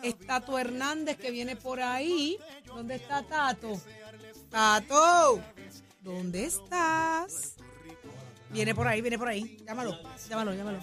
Está 0.04 0.40
Tato 0.40 0.58
Hernández 0.58 1.18
que 1.18 1.32
viene 1.32 1.56
por 1.56 1.82
ahí. 1.82 2.38
¿Dónde 2.66 2.96
está 2.96 3.24
Tato? 3.24 3.80
Tato, 4.50 5.42
¿dónde 6.02 6.46
estás? 6.46 7.56
Viene 8.52 8.76
por 8.76 8.88
ahí, 8.88 9.02
viene 9.02 9.18
por 9.18 9.28
ahí. 9.28 9.58
Llámalo, 9.66 9.98
llámalo, 10.30 10.54
llámalo. 10.54 10.80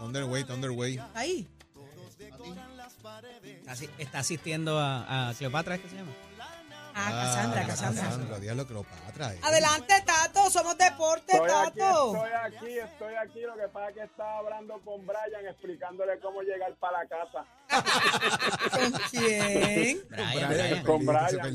Underway, 0.00 0.44
Underway. 0.48 0.94
¿Está 0.94 1.18
ahí? 1.20 1.48
Está, 3.60 3.72
asi- 3.72 3.88
está 3.98 4.18
asistiendo 4.20 4.78
a, 4.78 5.30
a 5.30 5.34
Cleopatra, 5.34 5.74
¿es 5.76 5.80
que 5.82 5.88
se 5.88 5.96
llama? 5.96 6.12
Ah, 6.96 7.10
Cassandra, 7.10 7.66
Cassandra. 7.66 8.02
Cassandra, 8.04 8.38
diablo 8.38 8.66
que 8.66 8.74
lo 8.74 8.82
patra. 8.84 9.34
eh. 9.34 9.38
Adelante, 9.42 9.94
Tato, 10.06 10.48
somos 10.50 10.78
deporte, 10.78 11.32
Estoy 11.32 11.50
aquí, 11.50 11.78
Tato. 11.80 12.14
estoy 12.14 12.30
aquí, 12.32 12.78
estoy 12.78 13.14
aquí. 13.14 13.40
Lo 13.40 13.56
que 13.56 13.68
pasa 13.68 13.88
es 13.90 13.94
que 13.96 14.02
estaba 14.04 14.38
hablando 14.38 14.80
con 14.84 15.04
Brian 15.06 15.46
explicándole 15.48 16.18
cómo 16.20 16.42
llegar 16.42 16.72
para 16.76 17.02
la 17.02 17.08
casa. 17.08 17.44
¿Con 18.70 18.92
quién? 19.10 20.02
Brian, 20.08 20.30
Brian, 20.34 20.48
Brian. 20.50 20.84
Con 20.84 21.04
Brian. 21.06 21.46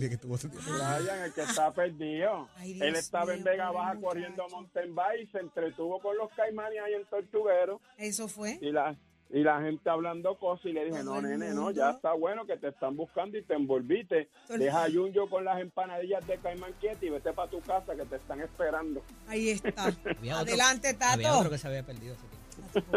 el 1.24 1.34
que 1.34 1.42
está 1.42 1.72
perdido. 1.72 2.50
Ay, 2.58 2.74
Dios 2.74 2.88
Él 2.88 2.96
estaba 2.96 3.34
en 3.34 3.44
Vega 3.44 3.72
Baja 3.72 3.96
corriendo 4.02 4.48
mountain 4.50 4.94
bike 4.94 5.22
y 5.24 5.28
se 5.28 5.40
entretuvo 5.40 6.00
con 6.02 6.18
los 6.18 6.30
caimanes 6.36 6.80
ahí 6.86 6.94
en 6.94 7.06
Tortuguero. 7.06 7.82
Eso 7.98 8.28
fue. 8.28 8.58
Y 8.62 8.72
la, 8.72 8.96
y 9.32 9.44
la 9.44 9.62
gente 9.62 9.90
hablando 9.90 10.36
cosas 10.36 10.66
y 10.66 10.74
le 10.74 10.86
dije, 10.86 11.04
no, 11.04 11.22
nene, 11.22 11.54
no, 11.54 11.70
ya 11.72 11.92
está 11.92 12.14
bueno 12.14 12.46
que 12.46 12.58
te 12.58 12.70
están 12.70 12.96
buscando 12.98 13.38
y 13.38 13.44
te 13.44 13.54
envolviste. 13.54 14.28
Deja 14.50 14.86
a 14.86 14.92
Junjo 14.92 15.30
con 15.30 15.46
las 15.46 15.60
empanadillas 15.62 16.26
de 16.28 16.38
caimán 16.38 16.74
quieta 16.80 17.06
y 17.06 17.10
vete 17.10 17.32
para 17.34 17.50
tu 17.50 17.60
casa 17.62 17.96
que 17.96 18.06
te 18.06 18.16
están 18.16 18.42
esperando. 18.42 19.02
Ahí 19.28 19.50
está. 19.52 19.86
Había 20.18 20.36
otro- 20.36 20.48
Adelante, 20.54 20.98
Había 21.00 21.28
Tato. 21.30 21.40
otro 21.40 21.50
que 21.52 21.58
se 21.60 21.68
había 21.68 21.84
perdido 21.86 22.16
ese 22.16 22.24
tiempo. 22.24 22.40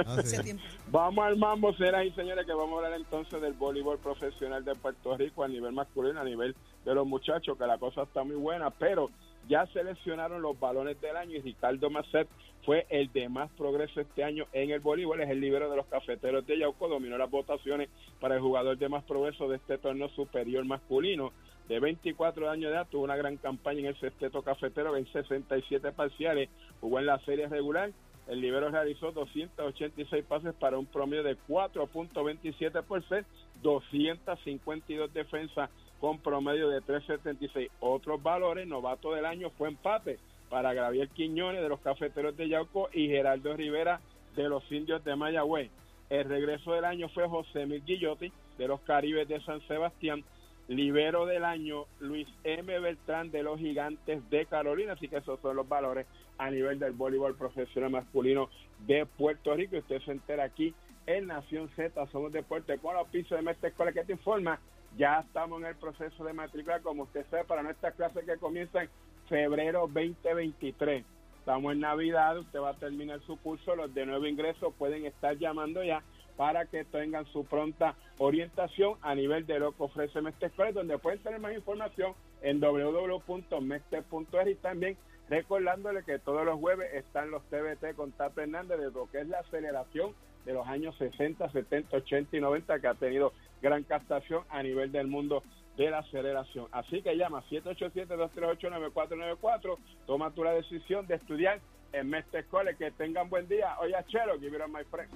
Ah, 0.06 0.22
sí. 0.24 0.42
Tiempo. 0.42 0.62
Vamos 0.90 1.24
al 1.24 1.36
mambo, 1.36 1.72
señoras 1.74 2.04
y 2.06 2.10
señores, 2.12 2.44
que 2.46 2.52
vamos 2.52 2.72
a 2.82 2.86
hablar 2.86 2.98
entonces 3.00 3.40
del 3.40 3.52
voleibol 3.52 3.98
profesional 3.98 4.64
de 4.64 4.74
Puerto 4.74 5.16
Rico 5.16 5.44
a 5.44 5.48
nivel 5.48 5.72
masculino, 5.72 6.20
a 6.20 6.24
nivel 6.24 6.56
de 6.84 6.94
los 6.94 7.06
muchachos, 7.06 7.56
que 7.56 7.66
la 7.66 7.78
cosa 7.78 8.02
está 8.02 8.24
muy 8.24 8.36
buena, 8.36 8.70
pero 8.70 9.08
ya 9.48 9.66
seleccionaron 9.66 10.42
los 10.42 10.58
balones 10.58 11.00
del 11.00 11.16
año 11.16 11.36
y 11.36 11.40
Ricardo 11.40 11.90
Macet 11.90 12.28
fue 12.64 12.86
el 12.90 13.12
de 13.12 13.28
más 13.28 13.50
progreso 13.52 14.00
este 14.00 14.22
año 14.22 14.46
en 14.52 14.70
el 14.70 14.80
voleibol, 14.80 15.20
es 15.20 15.30
el 15.30 15.40
libero 15.40 15.68
de 15.68 15.76
los 15.76 15.86
cafeteros 15.86 16.46
de 16.46 16.58
Yauco, 16.58 16.88
dominó 16.88 17.18
las 17.18 17.30
votaciones 17.30 17.88
para 18.20 18.36
el 18.36 18.40
jugador 18.40 18.78
de 18.78 18.88
más 18.88 19.02
progreso 19.04 19.48
de 19.48 19.56
este 19.56 19.78
torneo 19.78 20.08
superior 20.10 20.64
masculino. 20.64 21.32
De 21.68 21.80
24 21.80 22.50
años 22.50 22.70
de 22.70 22.76
edad, 22.76 22.86
tuvo 22.88 23.04
una 23.04 23.16
gran 23.16 23.36
campaña 23.36 23.80
en 23.80 23.86
el 23.86 24.00
sexteto 24.00 24.42
cafetero 24.42 24.96
en 24.96 25.06
67 25.12 25.92
parciales, 25.92 26.48
jugó 26.80 26.98
en 27.00 27.06
la 27.06 27.18
serie 27.20 27.48
regular. 27.48 27.90
El 28.28 28.40
libero 28.40 28.70
realizó 28.70 29.10
286 29.10 30.24
pases 30.24 30.54
para 30.54 30.78
un 30.78 30.86
promedio 30.86 31.24
de 31.24 31.36
4.27 31.48 32.82
por 32.84 33.02
set, 33.08 33.26
252 33.62 35.12
defensas 35.12 35.70
con 36.02 36.18
promedio 36.18 36.68
de 36.68 36.82
3.76. 36.82 37.70
Otros 37.78 38.20
valores, 38.20 38.66
novato 38.66 39.12
del 39.12 39.24
año 39.24 39.50
fue 39.50 39.68
empate 39.68 40.18
para 40.50 40.74
Gabriel 40.74 41.08
Quiñones 41.10 41.62
de 41.62 41.68
los 41.68 41.78
Cafeteros 41.78 42.36
de 42.36 42.48
Yauco 42.48 42.88
y 42.92 43.06
Geraldo 43.06 43.56
Rivera 43.56 44.00
de 44.34 44.48
los 44.48 44.64
Indios 44.72 45.04
de 45.04 45.14
Mayagüez. 45.14 45.70
El 46.10 46.24
regreso 46.24 46.72
del 46.72 46.86
año 46.86 47.08
fue 47.10 47.28
José 47.28 47.66
Mil 47.66 47.84
Guillotti 47.84 48.32
de 48.58 48.66
los 48.66 48.80
Caribes 48.80 49.28
de 49.28 49.40
San 49.42 49.60
Sebastián. 49.68 50.24
Libero 50.66 51.24
del 51.24 51.44
año 51.44 51.84
Luis 52.00 52.26
M. 52.42 52.80
Beltrán 52.80 53.30
de 53.30 53.44
los 53.44 53.60
Gigantes 53.60 54.28
de 54.28 54.46
Carolina. 54.46 54.94
Así 54.94 55.06
que 55.06 55.18
esos 55.18 55.38
son 55.38 55.54
los 55.54 55.68
valores 55.68 56.08
a 56.36 56.50
nivel 56.50 56.80
del 56.80 56.94
voleibol 56.94 57.36
profesional 57.36 57.90
masculino 57.90 58.50
de 58.88 59.06
Puerto 59.06 59.54
Rico. 59.54 59.76
Usted 59.76 60.02
se 60.02 60.10
entera 60.10 60.42
aquí 60.42 60.74
en 61.06 61.28
Nación 61.28 61.70
Z. 61.76 62.04
Somos 62.08 62.32
Deporte 62.32 62.76
con 62.78 62.96
los 62.96 63.06
pisos 63.06 63.38
de 63.38 63.42
Mestre 63.42 63.68
Escuela 63.68 63.92
que 63.92 64.02
te 64.02 64.12
informa. 64.12 64.58
Ya 64.96 65.20
estamos 65.20 65.60
en 65.60 65.68
el 65.68 65.76
proceso 65.76 66.24
de 66.24 66.32
matrícula, 66.32 66.80
como 66.80 67.04
usted 67.04 67.24
sabe, 67.30 67.44
para 67.44 67.62
nuestras 67.62 67.94
clases 67.94 68.24
que 68.24 68.36
comienzan 68.36 68.88
febrero 69.28 69.88
2023. 69.92 71.04
Estamos 71.38 71.72
en 71.72 71.80
Navidad, 71.80 72.38
usted 72.38 72.60
va 72.60 72.70
a 72.70 72.74
terminar 72.74 73.20
su 73.22 73.36
curso, 73.38 73.74
los 73.74 73.92
de 73.94 74.06
nuevo 74.06 74.26
ingreso 74.26 74.70
pueden 74.72 75.06
estar 75.06 75.36
llamando 75.38 75.82
ya 75.82 76.02
para 76.36 76.66
que 76.66 76.84
tengan 76.84 77.24
su 77.26 77.44
pronta 77.44 77.94
orientación 78.18 78.96
a 79.02 79.14
nivel 79.14 79.46
de 79.46 79.58
lo 79.58 79.72
que 79.72 79.82
ofrece 79.82 80.20
Mestre 80.20 80.48
Escolar, 80.48 80.74
donde 80.74 80.98
pueden 80.98 81.20
tener 81.20 81.40
más 81.40 81.54
información 81.54 82.14
en 82.42 82.60
www.mestre.es 82.60 84.48
y 84.48 84.54
también 84.56 84.96
recordándole 85.28 86.04
que 86.04 86.18
todos 86.18 86.44
los 86.44 86.60
jueves 86.60 86.92
están 86.94 87.30
los 87.30 87.42
TBT 87.44 87.94
con 87.96 88.12
Tato 88.12 88.40
Hernández 88.40 88.78
de 88.78 88.90
lo 88.90 89.10
que 89.10 89.20
es 89.20 89.28
la 89.28 89.38
aceleración 89.40 90.14
de 90.44 90.52
los 90.52 90.66
años 90.66 90.96
60, 90.98 91.50
70, 91.50 91.96
80 91.96 92.36
y 92.36 92.40
90 92.40 92.80
que 92.80 92.86
ha 92.86 92.94
tenido 92.94 93.32
gran 93.62 93.84
captación 93.84 94.44
a 94.50 94.62
nivel 94.62 94.92
del 94.92 95.06
mundo 95.06 95.42
de 95.76 95.90
la 95.90 96.00
aceleración. 96.00 96.66
Así 96.72 97.00
que 97.02 97.16
llama 97.16 97.42
787-238-9494, 97.50 99.78
toma 100.06 100.30
tu 100.32 100.44
la 100.44 100.52
decisión 100.52 101.06
de 101.06 101.14
estudiar 101.14 101.60
en 101.92 102.10
Mestre 102.10 102.44
College. 102.46 102.76
Que 102.76 102.90
tengan 102.90 103.30
buen 103.30 103.48
día. 103.48 103.78
Oye, 103.80 103.94
Chelo, 104.08 104.38
give 104.38 104.54
it 104.56 104.62
my 104.68 104.84
friend. 104.90 105.08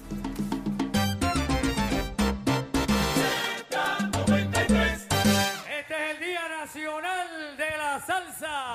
Este 5.78 5.94
es 5.94 6.00
el 6.14 6.20
Día 6.24 6.48
Nacional 6.48 7.56
de 7.56 7.70
la 7.76 8.00
Salsa. 8.00 8.72